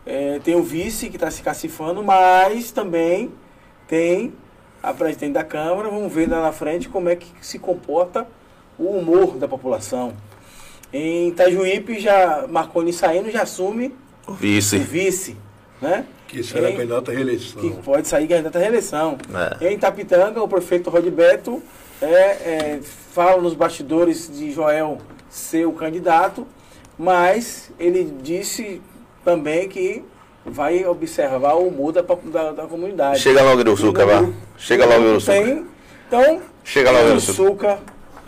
[0.06, 3.32] é, tem o vice que está se cacifando, mas também
[3.88, 4.34] tem
[4.82, 8.28] a presidente da Câmara, vamos ver lá na frente como é que se comporta
[8.78, 10.14] o humor da população.
[10.94, 13.96] Em Itajuípe, já Marconi saindo, já assume
[14.28, 14.78] o vice.
[14.78, 15.38] O vice
[15.82, 16.06] né?
[16.28, 17.62] Que será em, candidato à reeleição.
[17.62, 19.18] Que pode sair candidato à reeleição.
[19.62, 19.72] É.
[19.72, 21.62] Em Tapitanga, o prefeito Rodberto
[22.02, 22.80] é, é,
[23.12, 24.98] fala nos bastidores de Joel
[25.30, 26.48] ser o candidato,
[26.98, 28.82] mas ele disse
[29.24, 30.04] também que
[30.46, 33.20] vai observar o humor da, da, da comunidade.
[33.20, 34.30] Chega logo no Uruçuca, vá.
[34.58, 35.66] Chega logo no Uruçuca.
[36.08, 37.10] Então, Chega logo.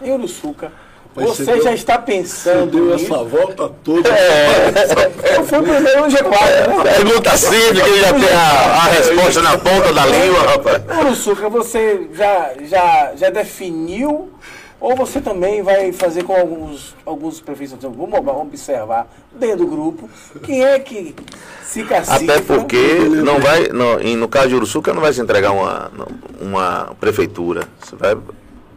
[0.01, 0.71] Em Uruçuca.
[1.15, 2.71] Você já está pensando.
[2.71, 4.07] Deu essa volta toda.
[4.09, 4.69] É,
[5.35, 6.83] eu fui primeiro no G4.
[6.83, 6.93] Né?
[6.93, 10.83] Pergunta simples, que ele já tem a, a resposta na ponta da língua, rapaz.
[10.99, 14.31] Uruçuca, você já, já, já definiu
[14.79, 20.09] ou você também vai fazer com alguns, alguns prefeitos, vamos observar dentro do grupo
[20.43, 21.15] quem é que
[21.63, 22.15] se cacifa.
[22.15, 25.91] Até porque não vai, no, no caso de Uruçuca não vai se entregar uma,
[26.39, 27.67] uma prefeitura.
[27.79, 28.15] Você vai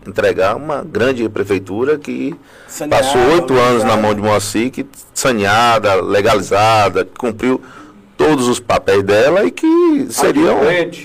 [0.06, 2.34] entregar uma grande prefeitura que
[2.66, 7.60] Saneada, passou oito anos na mão de Moacir, que saneada, legalizada, cumpriu
[8.16, 10.52] todos os papéis dela e que seria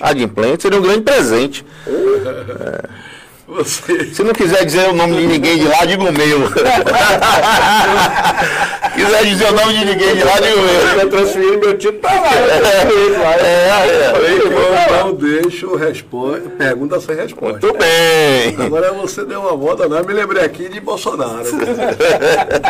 [0.00, 1.66] adimplente, seria um grande presente.
[1.86, 3.06] é.
[3.48, 4.12] Você...
[4.12, 6.50] Se não quiser dizer o nome de ninguém de lá, diga o meu.
[8.92, 11.00] quiser dizer o nome de ninguém de lá, diga o meu.
[11.00, 12.32] Eu transferi meu título para lá.
[12.34, 17.60] É, é, Então deixa o resposta, pergunta sem resposta.
[17.64, 18.56] Muito bem.
[18.66, 19.98] Agora você deu uma volta, não.
[19.98, 21.46] Eu me lembrei aqui de Bolsonaro.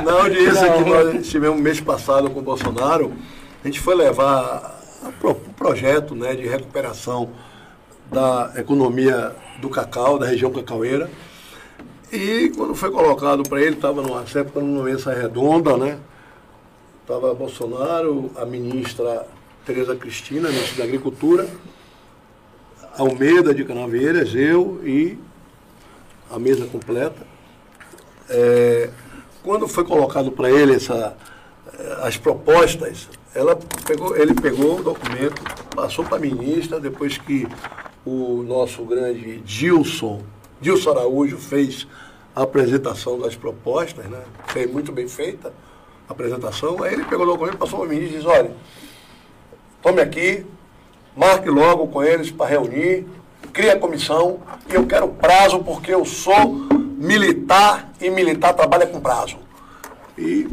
[0.04, 3.14] Na audiência que nós tivemos mês passado com o Bolsonaro,
[3.64, 4.78] a gente foi levar
[5.22, 7.30] o projeto né, de recuperação
[8.10, 11.10] da economia do cacau, da região cacaueira.
[12.12, 15.98] E quando foi colocado para ele, estava numa época numa mesa redonda, né?
[17.02, 19.26] Estava Bolsonaro, a ministra
[19.64, 21.48] Tereza Cristina, ministra da Agricultura,
[22.96, 25.18] Almeida de Canavieiras, eu e
[26.30, 27.26] a mesa completa.
[28.28, 28.90] É,
[29.42, 31.16] quando foi colocado para ele essa,
[32.02, 35.42] as propostas, ela pegou, ele pegou o documento,
[35.74, 37.46] passou para a ministra, depois que
[38.06, 40.22] o nosso grande Dilson,
[40.60, 41.86] Dilson Araújo, fez
[42.34, 44.22] a apresentação das propostas, né?
[44.46, 45.52] Foi muito bem feita
[46.08, 46.82] a apresentação.
[46.84, 48.52] Aí ele pegou o documento, passou para mim e disse, olha,
[49.82, 50.46] tome aqui,
[51.16, 53.06] marque logo com eles para reunir,
[53.52, 54.38] crie a comissão
[54.70, 56.54] e eu quero prazo porque eu sou
[56.96, 59.38] militar e militar trabalha com prazo.
[60.16, 60.46] E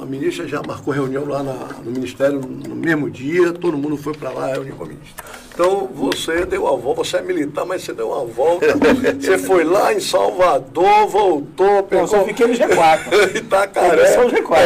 [0.00, 1.54] a ministra já marcou reunião lá na,
[1.84, 5.39] no Ministério no mesmo dia, todo mundo foi para lá reunir com a ministra.
[5.60, 8.66] Então você deu a volta, você é militar, mas você deu uma volta.
[9.20, 12.04] você foi lá em Salvador, voltou, pegou.
[12.04, 13.36] Eu só fiquei no G4.
[13.36, 14.06] Itacaré.
[14.14, 14.56] Só o G4.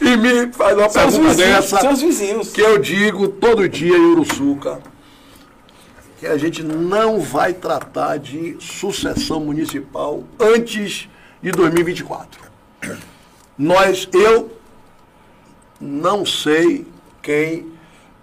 [0.00, 0.06] É.
[0.06, 1.80] e me faz uma seus pergunta vizinhos, dessa.
[1.80, 2.52] Seus vizinhos.
[2.52, 4.78] Que eu digo todo dia em Uruçuca
[6.20, 11.08] que a gente não vai tratar de sucessão municipal antes
[11.42, 12.40] de 2024.
[13.58, 14.52] Nós, eu
[15.80, 16.86] não sei
[17.20, 17.71] quem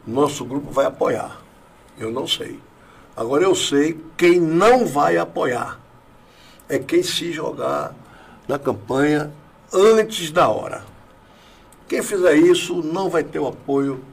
[0.09, 1.39] nosso grupo vai apoiar.
[1.97, 2.59] Eu não sei.
[3.15, 5.79] Agora eu sei quem não vai apoiar.
[6.67, 7.93] É quem se jogar
[8.47, 9.31] na campanha
[9.73, 10.83] antes da hora.
[11.87, 14.03] Quem fizer isso não vai ter o apoio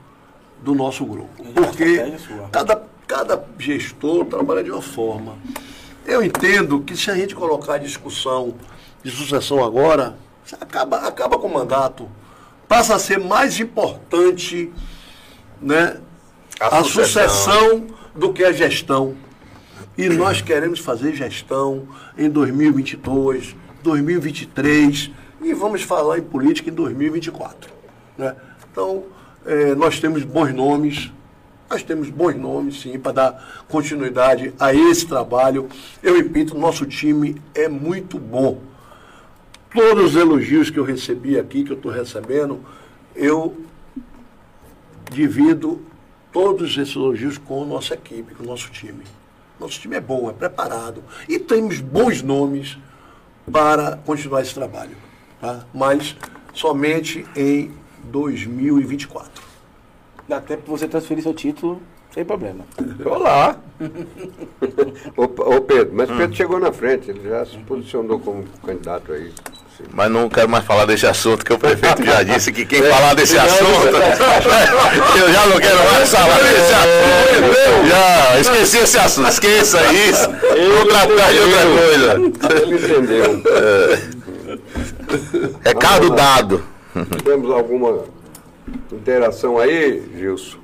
[0.63, 1.45] do nosso grupo.
[1.55, 2.03] Porque
[2.51, 5.37] cada, cada gestor trabalha de uma forma.
[6.05, 8.55] Eu entendo que se a gente colocar a discussão
[9.03, 10.17] de sucessão agora,
[10.61, 12.09] acaba, acaba com o mandato.
[12.67, 14.73] Passa a ser mais importante
[15.61, 15.99] né,
[16.61, 17.29] a, a sucessão.
[17.29, 19.15] sucessão do que a gestão.
[19.97, 21.89] E nós queremos fazer gestão
[22.19, 27.73] em 2022, 2023 e vamos falar em política em 2024.
[28.19, 28.37] Né?
[28.71, 29.05] Então,
[29.47, 31.13] é, nós temos bons nomes,
[31.71, 35.69] nós temos bons nomes, sim, para dar continuidade a esse trabalho.
[36.03, 38.61] Eu repito, nosso time é muito bom.
[39.73, 42.61] Todos os elogios que eu recebi aqui, que eu estou recebendo,
[43.15, 43.57] eu
[45.11, 45.81] divido
[46.33, 49.05] todos esses elogios com a nossa equipe, com o nosso time.
[49.59, 52.77] Nosso time é bom, é preparado e temos bons nomes
[53.51, 54.97] para continuar esse trabalho.
[55.41, 55.65] Tá?
[55.73, 56.17] Mas
[56.53, 57.73] somente em
[58.05, 59.43] 2024.
[60.29, 61.81] Dá tempo para você transferir seu título
[62.13, 62.65] sem problema.
[63.05, 63.59] Olá!
[65.17, 66.17] ô, ô, Pedro, mas hum.
[66.17, 69.33] Pedro chegou na frente, ele já se posicionou como candidato aí.
[69.93, 73.15] Mas não quero mais falar desse assunto, que o prefeito já disse que quem falar
[73.15, 73.97] desse assunto,
[75.19, 77.89] eu já não quero mais falar desse assunto.
[77.89, 80.31] Já, esqueci esse assunto, esqueça isso.
[80.31, 82.63] Vou tratar de outra coisa.
[82.63, 83.43] Ele entendeu.
[85.63, 85.69] É.
[85.69, 86.63] Recado dado.
[87.23, 88.05] Temos alguma
[88.91, 90.59] interação aí, Gilson?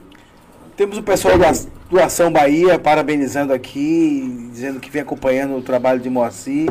[0.76, 1.52] Temos o pessoal da
[1.90, 6.70] do Ação Bahia parabenizando aqui, dizendo que vem acompanhando o trabalho de Moacir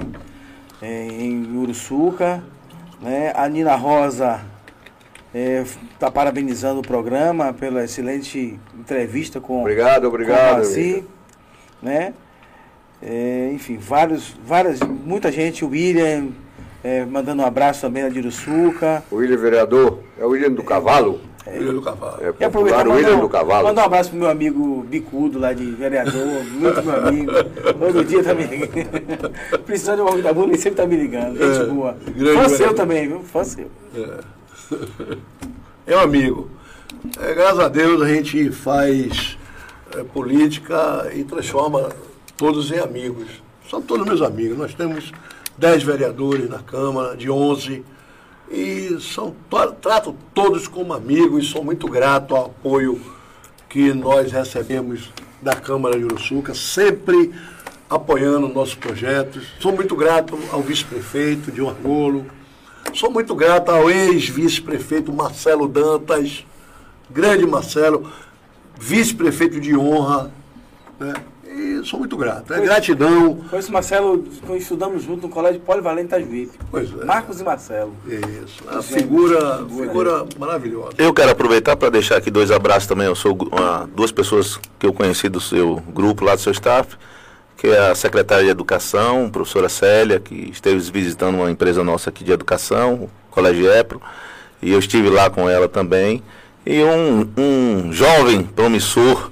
[0.82, 2.44] em Uruçuca.
[3.02, 3.32] Né?
[3.36, 4.42] A Nina Rosa
[5.94, 10.56] está é, parabenizando o programa pela excelente entrevista com Obrigado, obrigado.
[10.56, 11.04] Com Maci,
[11.82, 12.14] né?
[13.02, 16.28] É, enfim, vários, várias, muita gente, o William,
[16.84, 19.04] é, mandando um abraço também a Uruçuca.
[19.10, 21.20] O William vereador, é o William do Cavalo?
[21.46, 22.18] É, William do Cavalo.
[22.22, 23.68] É, e aproveitar o William do Cavalo.
[23.68, 27.32] Mandar um abraço pro meu amigo Bicudo, lá de vereador, muito meu amigo.
[27.80, 29.32] Todo dia tá me ligando.
[29.66, 31.38] Precisando de uma vida boa, ele sempre tá me ligando.
[31.38, 31.98] Gente é, boa.
[32.36, 33.22] Fã seu também, viu?
[33.22, 33.72] Fã seu.
[33.96, 34.20] É,
[35.88, 36.50] é um amigo.
[37.20, 39.38] É, graças a Deus a gente faz
[39.96, 41.90] é, política e transforma
[42.38, 43.28] todos em amigos.
[43.70, 44.58] São todos meus amigos.
[44.58, 45.12] Nós temos
[45.58, 47.84] 10 vereadores na Câmara, de 11
[48.52, 49.34] e são,
[49.82, 53.02] trato todos como amigos e sou muito grato ao apoio
[53.70, 55.10] que nós recebemos
[55.42, 57.32] da Câmara de Uruçuca, sempre
[57.90, 59.48] apoiando nossos projetos.
[59.60, 62.26] Sou muito grato ao vice-prefeito de Orgolo,
[62.94, 66.46] sou muito grato ao ex-vice-prefeito Marcelo Dantas,
[67.10, 68.12] grande Marcelo,
[68.78, 70.32] vice-prefeito de honra,
[71.00, 71.14] né?
[71.62, 72.54] E sou muito grato.
[72.54, 73.36] É foi, gratidão.
[73.50, 76.58] Conheço Marcelo, estudamos junto no Colégio Polivalente Itajuípe.
[76.70, 77.06] Pois é.
[77.06, 77.94] Marcos e Marcelo.
[78.08, 78.64] Isso.
[78.68, 80.94] A figura, figura maravilhosa.
[80.98, 83.08] Eu quero aproveitar para deixar aqui dois abraços também.
[83.08, 86.98] Eu sou uma, duas pessoas que eu conheci do seu grupo lá do seu staff
[87.58, 92.24] que é a secretária de Educação, professora Célia, que esteve visitando uma empresa nossa aqui
[92.24, 94.02] de educação, o Colégio EPRO,
[94.64, 96.24] e eu estive lá com ela também.
[96.66, 99.30] E um, um jovem promissor,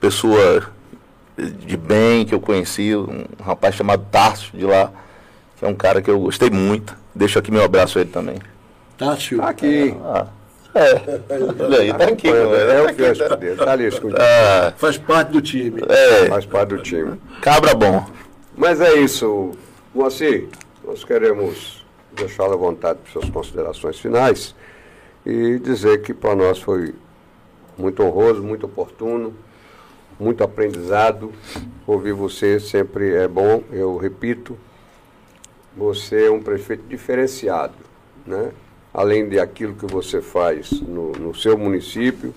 [0.00, 0.70] pessoa
[1.38, 4.90] de bem que eu conheci, um rapaz chamado Tarso de lá,
[5.56, 6.96] que é um cara que eu gostei muito.
[7.14, 8.36] Deixo aqui meu abraço a ele também.
[8.96, 9.38] Tássio.
[9.38, 9.94] Tá aqui.
[10.04, 10.26] Ah.
[10.74, 11.20] É.
[11.64, 12.28] Olha aí, tá aqui.
[12.28, 13.56] É, o fiasco dele.
[13.56, 14.20] Tá ali escondido.
[14.20, 15.82] Ah, faz parte do time.
[15.88, 16.26] É.
[16.26, 17.18] Faz parte do time.
[17.40, 18.04] Cabra bom.
[18.56, 19.52] Mas é isso.
[19.94, 20.48] Moacir,
[20.84, 24.54] nós queremos deixá-lo à vontade para suas considerações finais
[25.24, 26.94] e dizer que para nós foi
[27.76, 29.34] muito honroso, muito oportuno,
[30.18, 31.32] muito aprendizado.
[31.86, 34.58] Ouvir você sempre é bom, eu repito.
[35.76, 37.74] Você é um prefeito diferenciado,
[38.26, 38.52] né?
[38.92, 42.34] além de aquilo que você faz no, no seu município,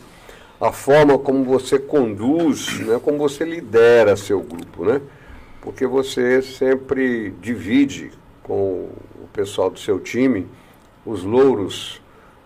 [0.59, 5.01] a forma como você conduz, né, como você lidera seu grupo, né?
[5.59, 8.11] Porque você sempre divide
[8.43, 10.47] com o pessoal do seu time
[11.03, 11.99] os louros,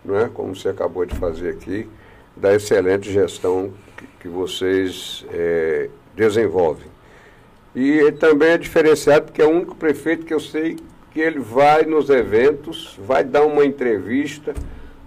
[0.03, 1.89] né, como você acabou de fazer aqui,
[2.37, 3.73] da excelente gestão
[4.25, 6.87] que, vocês é, desenvolvem.
[7.75, 10.77] E também é diferenciado porque é o único prefeito que eu sei
[11.11, 14.53] que ele vai nos eventos, vai dar uma entrevista,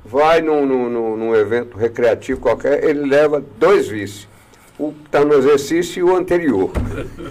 [0.05, 4.29] vai num, num, num evento recreativo qualquer, ele leva dois vices.
[4.79, 6.71] O que está no exercício e o anterior.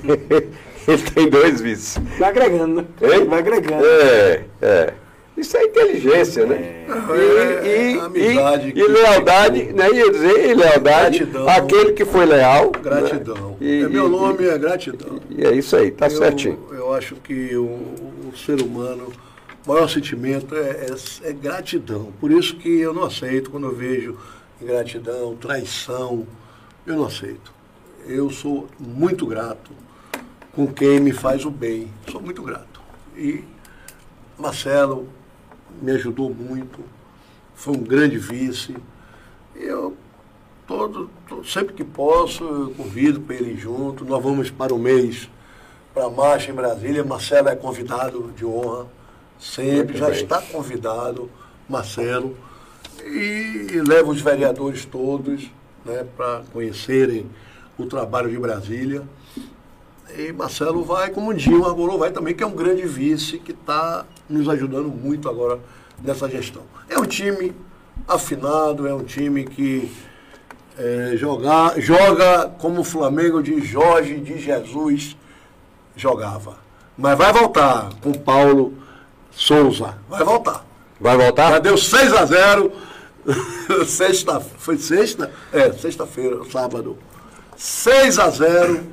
[0.87, 1.97] ele tem dois vices.
[2.19, 2.87] Vai agregando, né?
[3.25, 3.85] Vai agregando.
[3.85, 4.93] É, é.
[5.37, 6.55] Isso é inteligência, né?
[6.55, 9.87] É, e, é, e, amizade e, e lealdade, né?
[9.91, 12.71] Ia dizer, e lealdade, gratidão, aquele que foi leal.
[12.71, 12.81] Né?
[12.81, 13.49] Gratidão.
[13.51, 13.57] Né?
[13.61, 15.19] E, é, meu nome é gratidão.
[15.29, 16.57] E é isso aí, tá eu, certinho.
[16.71, 19.13] Eu acho que o, o ser humano,
[19.63, 22.11] o maior sentimento é, é, é, gratidão.
[22.19, 24.17] Por isso que eu não aceito quando eu vejo
[24.59, 26.25] ingratidão, traição,
[26.83, 27.53] eu não aceito.
[28.07, 29.69] Eu sou muito grato
[30.53, 31.89] com quem me faz o bem.
[32.11, 32.81] Sou muito grato.
[33.15, 33.43] E
[34.39, 35.07] Marcelo,
[35.81, 36.79] me ajudou muito,
[37.55, 38.75] foi um grande vice.
[39.55, 39.95] Eu,
[40.67, 44.05] todo, todo sempre que posso, eu convido para ele junto.
[44.05, 45.29] Nós vamos para o mês
[45.93, 47.03] para a marcha em Brasília.
[47.03, 48.85] Marcelo é convidado de honra,
[49.39, 51.29] sempre, já está convidado,
[51.67, 52.37] Marcelo.
[53.03, 55.49] E leva os vereadores todos
[55.83, 57.27] né, para conhecerem
[57.77, 59.03] o trabalho de Brasília.
[60.15, 63.51] E Marcelo vai, como o Dinho agora vai também, que é um grande vice que
[63.51, 65.59] está nos ajudando muito agora
[66.03, 66.63] nessa gestão.
[66.89, 67.53] É um time
[68.07, 69.91] afinado, é um time que
[70.77, 75.17] é, joga, joga como o Flamengo de Jorge de Jesus
[75.95, 76.57] jogava.
[76.97, 78.73] Mas vai voltar com Paulo
[79.31, 79.97] Souza.
[80.09, 80.65] Vai voltar.
[80.99, 81.51] Vai voltar?
[81.51, 82.71] Já deu 6 a 0
[83.85, 85.31] sexta, foi sexta?
[85.51, 86.97] É, sexta-feira, sábado.
[87.55, 88.83] 6 a 0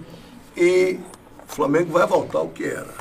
[0.56, 0.98] e
[1.48, 2.94] o Flamengo vai voltar o que era.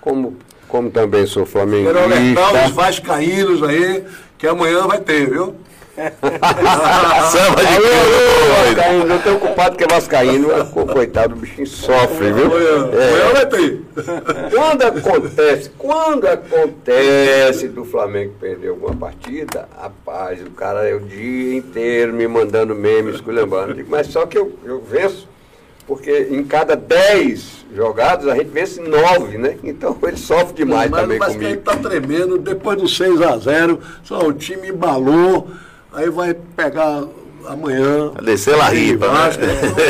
[0.00, 0.36] Como
[0.76, 1.94] como também sou flamenguista.
[1.94, 4.04] Quero alertar os vascaínos aí,
[4.36, 5.54] que amanhã vai ter, viu?
[5.96, 10.48] Samba de Vascaíno, eu estou ocupado que é Vascaíno,
[10.92, 12.44] coitado, o bichinho sofre, viu?
[12.44, 13.08] Amanhã, é.
[13.08, 13.80] amanhã vai ter.
[14.54, 21.56] Quando acontece, quando acontece do Flamengo perder alguma partida, rapaz, o cara é o dia
[21.56, 23.82] inteiro me mandando memes, esculhambando.
[23.88, 25.26] Mas só que eu, eu venço
[25.86, 29.56] porque em cada 10 jogados a gente vence 9, né?
[29.62, 31.62] Então ele sofre demais mas, também mas comigo.
[31.64, 35.48] Mas está tremendo, depois do 6 a 0 só o time embalou,
[35.92, 37.04] aí vai pegar
[37.46, 38.10] amanhã.
[38.22, 39.06] Descer lá riba.
[39.08, 39.30] Né?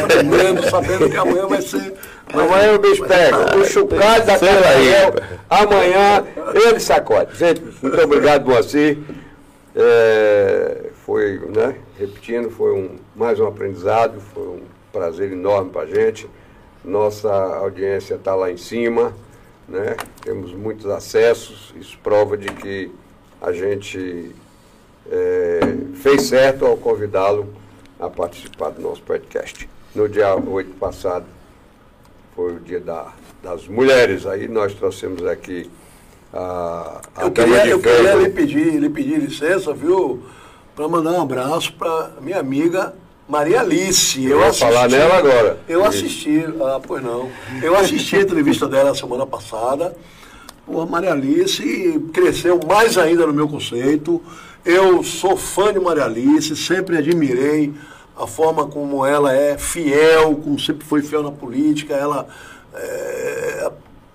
[0.09, 1.95] Tremendo, sabendo que amanhã vai ser.
[2.33, 5.15] Amanhã o bicho pega, o chucado da Carnael,
[5.49, 6.25] amanhã
[6.55, 7.37] ele sacode.
[7.39, 8.99] Gente, muito obrigado, Moacir.
[9.77, 14.61] É, foi, né, repetindo, foi um, mais um aprendizado, foi um
[14.97, 16.27] prazer enorme para a gente.
[16.83, 19.13] Nossa audiência está lá em cima,
[19.69, 19.95] né?
[20.23, 22.91] temos muitos acessos, isso prova de que
[23.43, 24.35] a gente
[25.11, 25.61] é,
[25.97, 27.53] fez certo ao convidá-lo
[28.01, 29.69] a participar do nosso podcast.
[29.95, 31.27] No dia 8 passado
[32.35, 35.71] foi o dia da, das mulheres, aí nós trouxemos aqui
[36.33, 40.23] a, a eu queria, eu queria lhe pedir, lhe pedir licença, viu,
[40.75, 42.95] para mandar um abraço para minha amiga
[43.29, 44.65] Maria Alice, eu, eu assisti.
[44.65, 45.59] falar nela agora.
[45.69, 47.29] Eu assisti, ah, pois não.
[47.61, 49.97] Eu assisti a entrevista dela semana passada.
[50.65, 54.23] Pô, Maria Alice cresceu mais ainda no meu conceito.
[54.65, 57.73] Eu sou fã de Maria Alice, sempre admirei
[58.17, 62.27] a forma como ela é fiel, como sempre foi fiel na política, ela
[62.75, 63.71] é,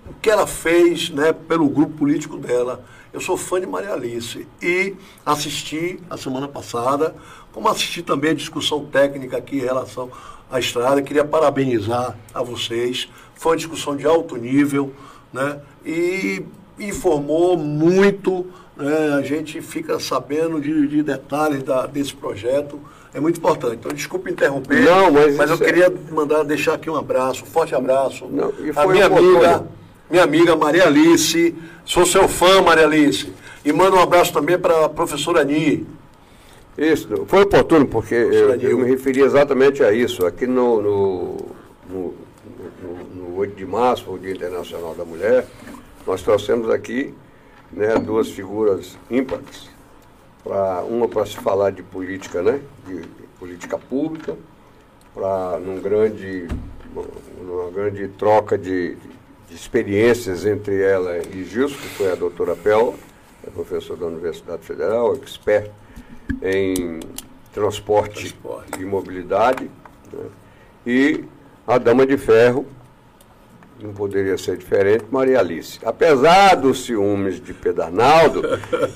[0.08, 2.84] o que ela fez né, pelo grupo político dela.
[3.12, 4.94] Eu sou fã de Maria Alice e
[5.24, 7.14] assisti a semana passada,
[7.52, 10.10] como assisti também a discussão técnica aqui em relação
[10.50, 11.02] à estrada.
[11.02, 13.10] Queria parabenizar a vocês.
[13.34, 14.94] Foi uma discussão de alto nível
[15.30, 16.42] né, e
[16.78, 18.46] informou muito.
[18.74, 22.80] Né, a gente fica sabendo de, de detalhes da, desse projeto
[23.14, 23.74] é muito importante.
[23.74, 25.58] Então, desculpe interromper, não, mas, mas eu é...
[25.58, 28.26] queria mandar deixar aqui um abraço, um forte abraço.
[28.26, 29.66] Não, a minha amiga,
[30.12, 31.54] minha amiga Maria Alice,
[31.86, 33.32] sou seu fã, Maria Alice.
[33.64, 35.86] E mando um abraço também para a professora Ani.
[36.76, 40.26] Isso, foi oportuno, porque eu, eu, me referi exatamente a isso.
[40.26, 41.36] Aqui no, no,
[41.88, 42.14] no,
[42.82, 45.46] no, no 8 de março, o Dia Internacional da Mulher,
[46.06, 47.14] nós trouxemos aqui
[47.72, 49.70] né, duas figuras ímpares
[50.44, 54.36] para uma para se falar de política, né, de, de política pública,
[55.14, 56.48] para num grande,
[57.40, 59.21] numa grande troca de, de,
[59.54, 62.94] experiências entre ela e Gilson, que foi a doutora Pel,
[63.46, 65.70] é professor da Universidade Federal, expert
[66.42, 67.00] em
[67.52, 68.80] transporte, transporte.
[68.80, 69.70] e mobilidade,
[70.12, 70.24] né,
[70.86, 71.24] e
[71.66, 72.66] a Dama de Ferro,
[73.82, 75.78] não poderia ser diferente, Maria Alice.
[75.84, 78.42] Apesar dos ciúmes de Pedernaldo,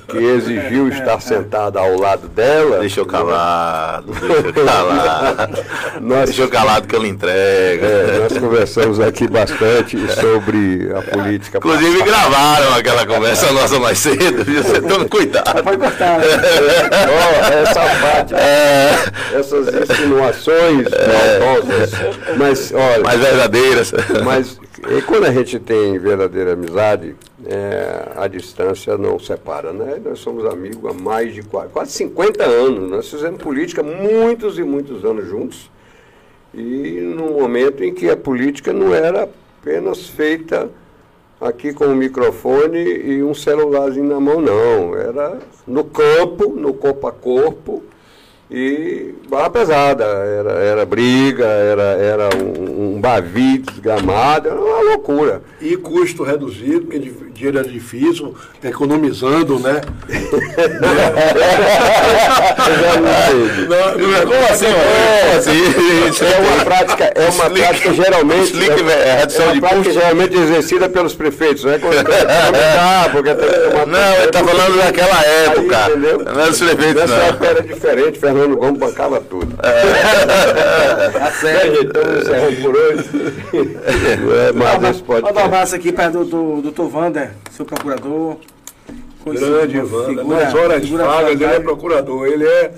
[0.08, 2.78] que exigiu estar sentada ao lado dela.
[2.78, 5.64] Deixa eu calado, deixa eu calado.
[6.00, 7.84] nós, deixa eu calado que eu lhe entrego.
[7.84, 11.58] É, nós conversamos aqui bastante sobre a política.
[11.58, 15.62] Inclusive gravaram aquela conversa nossa mais cedo, você toma cuidado.
[15.62, 16.16] Pode cortar.
[16.26, 16.82] Né?
[17.08, 19.04] oh, essa parte, é.
[19.38, 21.38] essas insinuações é.
[21.38, 21.92] maldosas,
[22.36, 23.02] mas olha.
[23.02, 23.92] Mais verdadeiras.
[24.24, 24.58] Mas
[24.88, 30.00] e quando a gente tem verdadeira amizade, é, a distância não separa, né?
[30.04, 32.90] Nós somos amigos há mais de quase, quase 50 anos.
[32.90, 35.70] Nós fizemos política muitos e muitos anos juntos.
[36.54, 39.28] E num momento em que a política não era
[39.60, 40.70] apenas feita
[41.40, 44.96] aqui com o microfone e um celularzinho na mão, não.
[44.96, 47.82] Era no campo, no corpo a corpo,
[48.50, 55.42] e barra pesada, era, era briga, era, era um, um bavi desgramado, era uma loucura.
[55.60, 56.98] E custo reduzido, porque
[57.36, 59.80] dinheiro era difícil, economizando, né?
[63.68, 64.66] não, não, não, como assim?
[64.66, 65.62] É, assim,
[66.24, 68.52] é uma prática, é uma prática geralmente.
[68.58, 71.78] é, é, é uma prática geralmente exercida pelos prefeitos, né?
[71.78, 71.96] Quando,
[73.12, 73.34] porque
[73.86, 75.84] não, ele está falando daquela época.
[75.84, 76.24] Aí, entendeu?
[76.24, 79.56] Não é dos prefeitos, Nessa época era diferente, Fernando Gomes bancava tudo.
[79.62, 81.10] É.
[81.10, 83.04] Tá certo, então encerramos por hoje.
[84.36, 85.22] É, mas pode.
[85.22, 88.38] Manda um abraço aqui para o doutor Wander, seu procurador.
[89.24, 90.24] Grande Wander.
[90.24, 92.72] Nas horas vagas, ele é procurador, ele é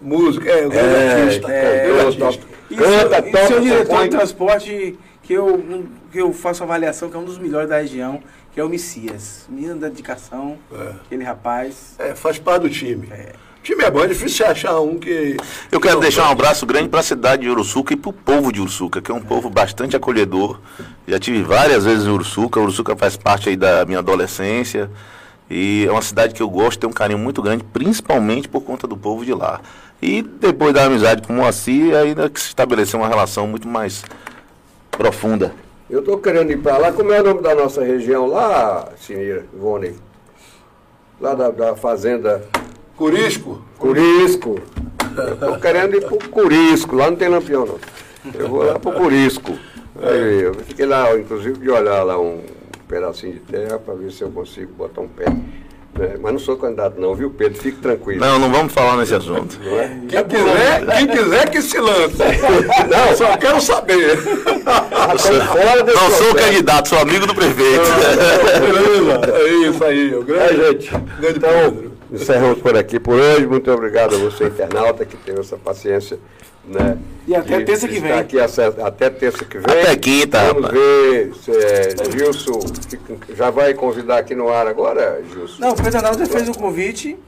[0.00, 1.52] músico, é, grande é, artista.
[1.52, 2.46] É, é, artista.
[2.70, 7.18] E, Canta, toca, seu diretor de transporte, que eu, que eu faço avaliação, que é
[7.18, 8.22] um dos melhores da região,
[8.52, 9.44] que é o Messias.
[9.48, 10.92] Menino da dedicação, é.
[11.04, 11.96] aquele rapaz.
[11.98, 13.08] É, faz parte do time.
[13.10, 13.32] É.
[13.60, 15.36] O time é bom, é difícil achar um que.
[15.70, 18.50] Eu quero deixar um abraço grande para a cidade de Uruçuca e para o povo
[18.50, 20.58] de Uruçuca, que é um povo bastante acolhedor.
[21.06, 24.90] Já tive várias vezes em Uruçuca, Uruçuca faz parte aí da minha adolescência.
[25.50, 28.86] E é uma cidade que eu gosto, tenho um carinho muito grande, principalmente por conta
[28.86, 29.60] do povo de lá.
[30.00, 34.02] E depois da amizade com o Moacir, ainda que se estabeleceu uma relação muito mais
[34.90, 35.52] profunda.
[35.90, 36.92] Eu estou querendo ir para lá.
[36.92, 39.96] Como é o nome da nossa região lá, Sinira, Ivone?
[41.20, 42.42] Lá da, da fazenda
[43.00, 43.62] Curisco?
[43.78, 44.60] Curisco.
[45.16, 47.78] Eu tô querendo ir pro Curisco, lá não tem lampião não.
[48.34, 49.58] Eu vou lá pro Curisco.
[50.02, 52.42] Aí, eu fiquei lá, inclusive, de olhar lá um
[52.86, 55.24] pedacinho de terra para ver se eu consigo botar um pé.
[55.98, 57.58] É, mas não sou candidato não, viu, Pedro?
[57.58, 58.20] Fique tranquilo.
[58.20, 59.58] Não, não vamos falar nesse assunto.
[59.64, 59.88] É?
[60.06, 62.16] Quem, quiser, quem quiser que se lance.
[62.88, 64.16] Não, só quero saber.
[64.16, 66.34] não sou processo.
[66.34, 67.80] candidato, sou amigo do prefeito.
[69.34, 70.90] É isso aí, o grande, é, gente.
[71.18, 71.89] grande então, Pedro.
[72.12, 73.46] Encerramos por aqui por hoje.
[73.46, 76.18] Muito obrigado a você, internauta, que teve essa paciência.
[76.62, 78.12] Né, e até terça que vem.
[78.12, 79.64] Aqui até terça que vem.
[79.66, 80.38] Até quinta.
[80.44, 80.80] Vamos rapaz.
[80.80, 82.60] ver se é, Gilson
[83.34, 85.56] já vai convidar aqui no ar agora, Gilson.
[85.58, 87.18] Não, o Pedro já fez o convite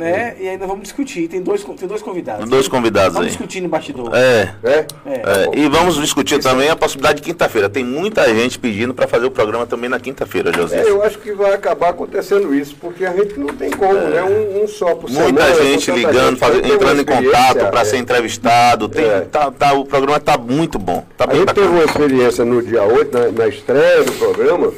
[0.00, 0.36] né?
[0.40, 1.28] E ainda vamos discutir.
[1.28, 2.48] Tem dois, tem dois convidados.
[2.48, 3.32] Dois convidados vamos aí.
[3.32, 4.10] Vamos discutir no bastidor.
[4.14, 4.54] É.
[4.64, 4.70] É?
[4.70, 4.86] é.
[5.06, 5.58] é.
[5.58, 6.70] E vamos discutir também é.
[6.70, 7.68] a possibilidade de quinta-feira.
[7.68, 10.80] Tem muita gente pedindo para fazer o programa também na quinta-feira, José.
[10.80, 14.08] É, eu acho que vai acabar acontecendo isso, porque a gente não tem como, é.
[14.08, 14.22] né?
[14.22, 16.72] Um, um só por Muita semana, gente ligando, gente.
[16.72, 18.88] entrando em contato para ser entrevistado.
[18.88, 21.04] Tem, tá, tá, o programa está muito bom.
[21.16, 21.66] Tá a gente bacana.
[21.66, 24.72] teve uma experiência no dia 8, na, na estreia do programa,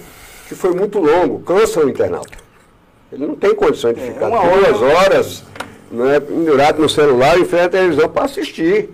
[0.48, 2.41] que foi muito longo, cansa o internauta.
[3.12, 5.44] Ele não tem condições de é, ficar duas hora, horas
[5.90, 8.89] né, pendurado no celular em frente à televisão para assistir.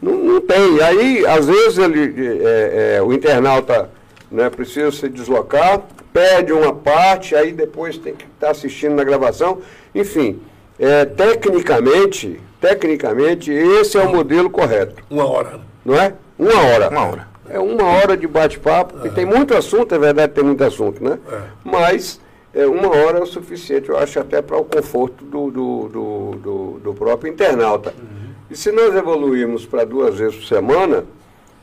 [0.00, 0.82] Não, não tem.
[0.82, 3.88] Aí, às vezes, ele, é, é, o internauta
[4.30, 5.80] né, precisa se deslocar,
[6.12, 9.60] perde uma parte, aí depois tem que estar tá assistindo na gravação.
[9.94, 10.40] Enfim,
[10.78, 15.02] é, tecnicamente, tecnicamente, esse é o modelo correto.
[15.08, 15.60] Uma hora.
[15.84, 16.12] Não é?
[16.38, 16.88] Uma hora.
[16.90, 17.32] Uma hora.
[17.48, 19.10] É uma hora de bate-papo, é.
[19.10, 21.18] tem muito assunto, é verdade, tem muito assunto, né?
[21.30, 21.40] É.
[21.64, 22.20] Mas
[22.54, 26.30] é, uma hora é o suficiente, eu acho, até para o conforto do, do, do,
[26.36, 27.94] do, do próprio internauta.
[27.98, 28.32] Uhum.
[28.50, 31.04] E se nós evoluirmos para duas vezes por semana,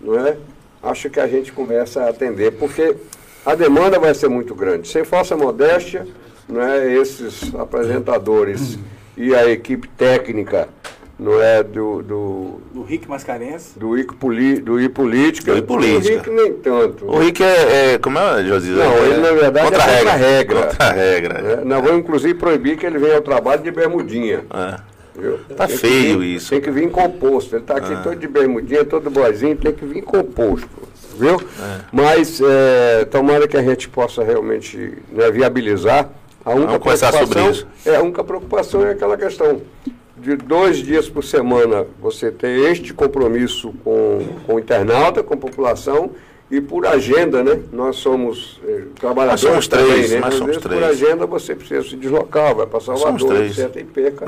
[0.02, 0.38] não é?
[0.82, 2.96] Acho que a gente começa a atender, porque
[3.46, 4.88] a demanda vai ser muito grande.
[4.88, 6.08] Sem falsa modéstia,
[6.48, 6.92] não é?
[6.94, 8.82] Esses apresentadores uhum.
[9.18, 10.70] e a equipe técnica
[11.20, 12.02] não é do.
[12.02, 13.74] Do, do Rick Mascarenhas?
[13.76, 15.52] Do I, poli, do I Política.
[15.52, 16.14] Do I Política.
[16.14, 17.06] O Rick nem tanto.
[17.06, 17.94] O Rick é.
[17.94, 18.72] é como é, José?
[18.72, 20.62] Não, é, ele na verdade contra é contra regra.
[20.64, 21.40] Contra regra.
[21.40, 24.46] É, nós vamos inclusive proibir que ele venha ao trabalho de bermudinha.
[24.54, 24.80] É.
[25.20, 25.40] Viu?
[25.58, 26.50] Tá tem feio vir, isso.
[26.52, 27.56] Tem que vir composto.
[27.56, 28.02] Ele está aqui ah.
[28.02, 30.70] todo de bermudinha, todo boazinho, tem que vir composto.
[31.18, 31.36] Viu?
[31.36, 31.80] É.
[31.92, 36.10] Mas é, tomara que a gente possa realmente né, viabilizar.
[36.46, 37.68] A única Vamos preocupação, isso.
[37.86, 39.62] É, a única preocupação é aquela questão
[40.22, 45.38] de dois dias por semana você ter este compromisso com, com o internauta, com a
[45.38, 46.12] população,
[46.52, 47.60] e por agenda, né?
[47.72, 50.20] Nós somos eh, trabalhadores nós somos também, três, né?
[50.20, 50.80] nós somos vezes três.
[50.80, 53.76] por agenda você precisa se deslocar, vai para Salvador, etc.
[53.76, 54.26] e perca.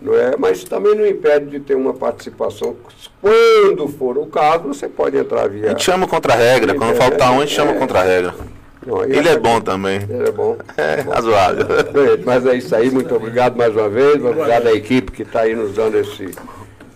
[0.00, 0.34] Não é?
[0.36, 2.74] Mas também não impede de ter uma participação.
[3.20, 5.66] Quando for o caso, você pode entrar via.
[5.66, 6.74] A gente chama contra a regra.
[6.74, 7.78] Quando faltar um, a gente chama é.
[7.78, 8.34] contra a regra.
[8.86, 10.02] Não, Ele é bom também.
[10.02, 10.56] Ele é bom.
[10.76, 11.66] É, razoável.
[11.92, 15.42] Bem, Mas é isso aí, muito obrigado mais uma vez, obrigado à equipe que está
[15.42, 16.30] aí nos dando esse,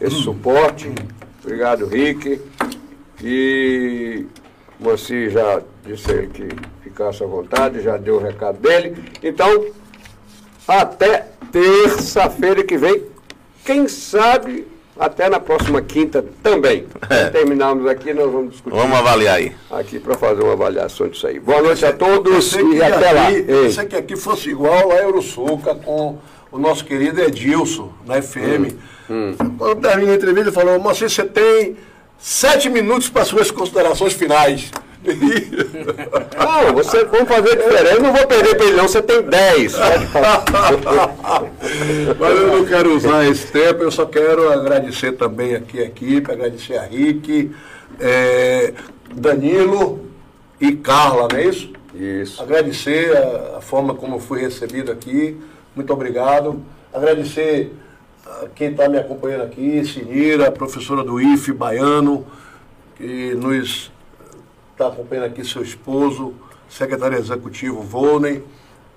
[0.00, 0.92] esse suporte.
[1.44, 2.40] Obrigado, Rick.
[3.22, 4.26] E
[4.80, 6.48] Moacir já disse ele que
[6.82, 8.96] ficasse à vontade, já deu o recado dele.
[9.22, 9.66] Então,
[10.66, 13.04] até terça-feira que vem,
[13.64, 14.66] quem sabe
[14.98, 16.86] até na próxima quinta também.
[17.08, 17.30] É.
[17.30, 18.76] terminarmos aqui, nós vamos discutir.
[18.76, 19.52] Vamos avaliar aí.
[19.70, 21.38] Aqui para fazer uma avaliação disso aí.
[21.38, 23.62] Boa noite a todos e até aqui, lá.
[23.62, 26.18] Pensei que aqui fosse igual a Eurosuca com
[26.50, 28.72] o nosso querido Edilson, na FM.
[29.08, 29.36] Hum.
[29.40, 29.54] Hum.
[29.56, 31.76] Quando termina a entrevista, ele falou, mas você tem
[32.18, 34.70] sete minutos para suas considerações finais.
[36.38, 37.94] Não, você vamos fazer diferente.
[37.94, 38.88] Eu não vou perder para ele, não.
[38.88, 39.76] Você tem 10.
[42.18, 46.30] Mas eu não quero usar esse tempo, eu só quero agradecer também aqui a equipe,
[46.30, 47.52] agradecer a Rick,
[48.00, 48.72] é,
[49.14, 50.06] Danilo
[50.60, 51.72] e Carla, não é isso?
[51.94, 52.42] Isso.
[52.42, 55.36] Agradecer a, a forma como eu fui recebido aqui.
[55.74, 56.62] Muito obrigado.
[56.92, 57.72] Agradecer
[58.26, 62.26] a quem está me acompanhando aqui, Sinira, professora do IFE, Baiano,
[62.96, 63.90] que nos
[64.76, 66.34] está acompanhando aqui seu esposo,
[66.68, 68.44] secretário executivo Volney,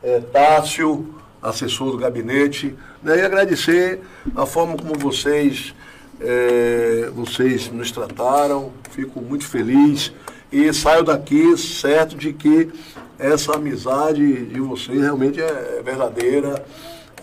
[0.03, 4.01] é, Tássio, assessor do gabinete, né, e agradecer
[4.35, 5.73] a forma como vocês,
[6.19, 10.11] é, vocês nos trataram, fico muito feliz
[10.51, 12.69] e saio daqui certo de que
[13.17, 16.61] essa amizade de vocês realmente é verdadeira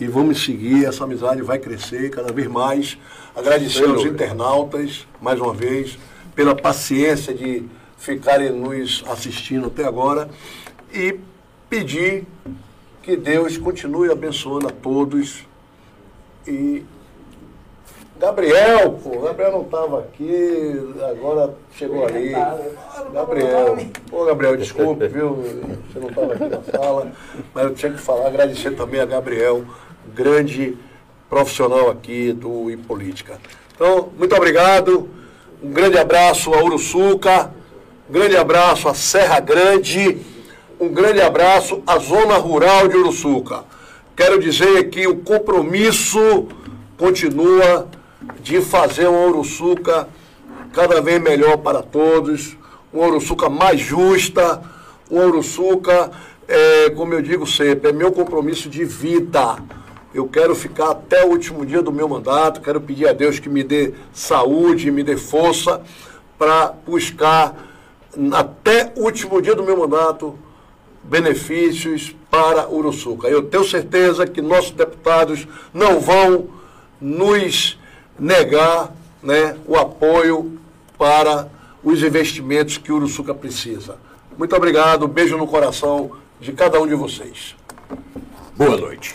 [0.00, 2.96] e vamos seguir, essa amizade vai crescer cada vez mais.
[3.34, 5.98] Agradecer aos internautas, mais uma vez,
[6.34, 7.66] pela paciência de
[8.06, 10.28] ficarem nos assistindo até agora
[10.94, 11.18] e
[11.68, 12.24] pedir
[13.02, 15.44] que Deus continue abençoando a todos.
[16.46, 16.84] E
[18.16, 22.32] Gabriel, pô, Gabriel não estava aqui, agora chegou ali.
[23.12, 23.76] Gabriel,
[24.08, 25.42] pô Gabriel, desculpe, viu?
[25.92, 27.12] Você não estava aqui na sala,
[27.52, 29.64] mas eu tinha que falar, agradecer também a Gabriel,
[30.14, 30.78] grande
[31.28, 33.40] profissional aqui do Política.
[33.74, 35.10] Então, muito obrigado,
[35.60, 37.55] um grande abraço a Uruçuca.
[38.08, 40.18] Um grande abraço à Serra Grande,
[40.78, 43.64] um grande abraço à Zona Rural de Uruçuca.
[44.14, 46.46] Quero dizer que o compromisso
[46.96, 47.88] continua
[48.40, 50.08] de fazer uma Uruçuca
[50.72, 52.56] cada vez melhor para todos,
[52.92, 54.62] uma Uruçuca mais justa,
[55.10, 56.12] uma Uruçuca,
[56.46, 59.56] é, como eu digo sempre, é meu compromisso de vida.
[60.14, 63.48] Eu quero ficar até o último dia do meu mandato, quero pedir a Deus que
[63.48, 65.82] me dê saúde, me dê força
[66.38, 67.74] para buscar
[68.32, 70.38] até o último dia do meu mandato,
[71.02, 73.28] benefícios para Uruçuca.
[73.28, 76.48] Eu tenho certeza que nossos deputados não vão
[77.00, 77.78] nos
[78.18, 80.58] negar né, o apoio
[80.98, 81.48] para
[81.82, 83.96] os investimentos que Uruçuca precisa.
[84.36, 87.54] Muito obrigado, beijo no coração de cada um de vocês.
[88.56, 89.14] Boa noite.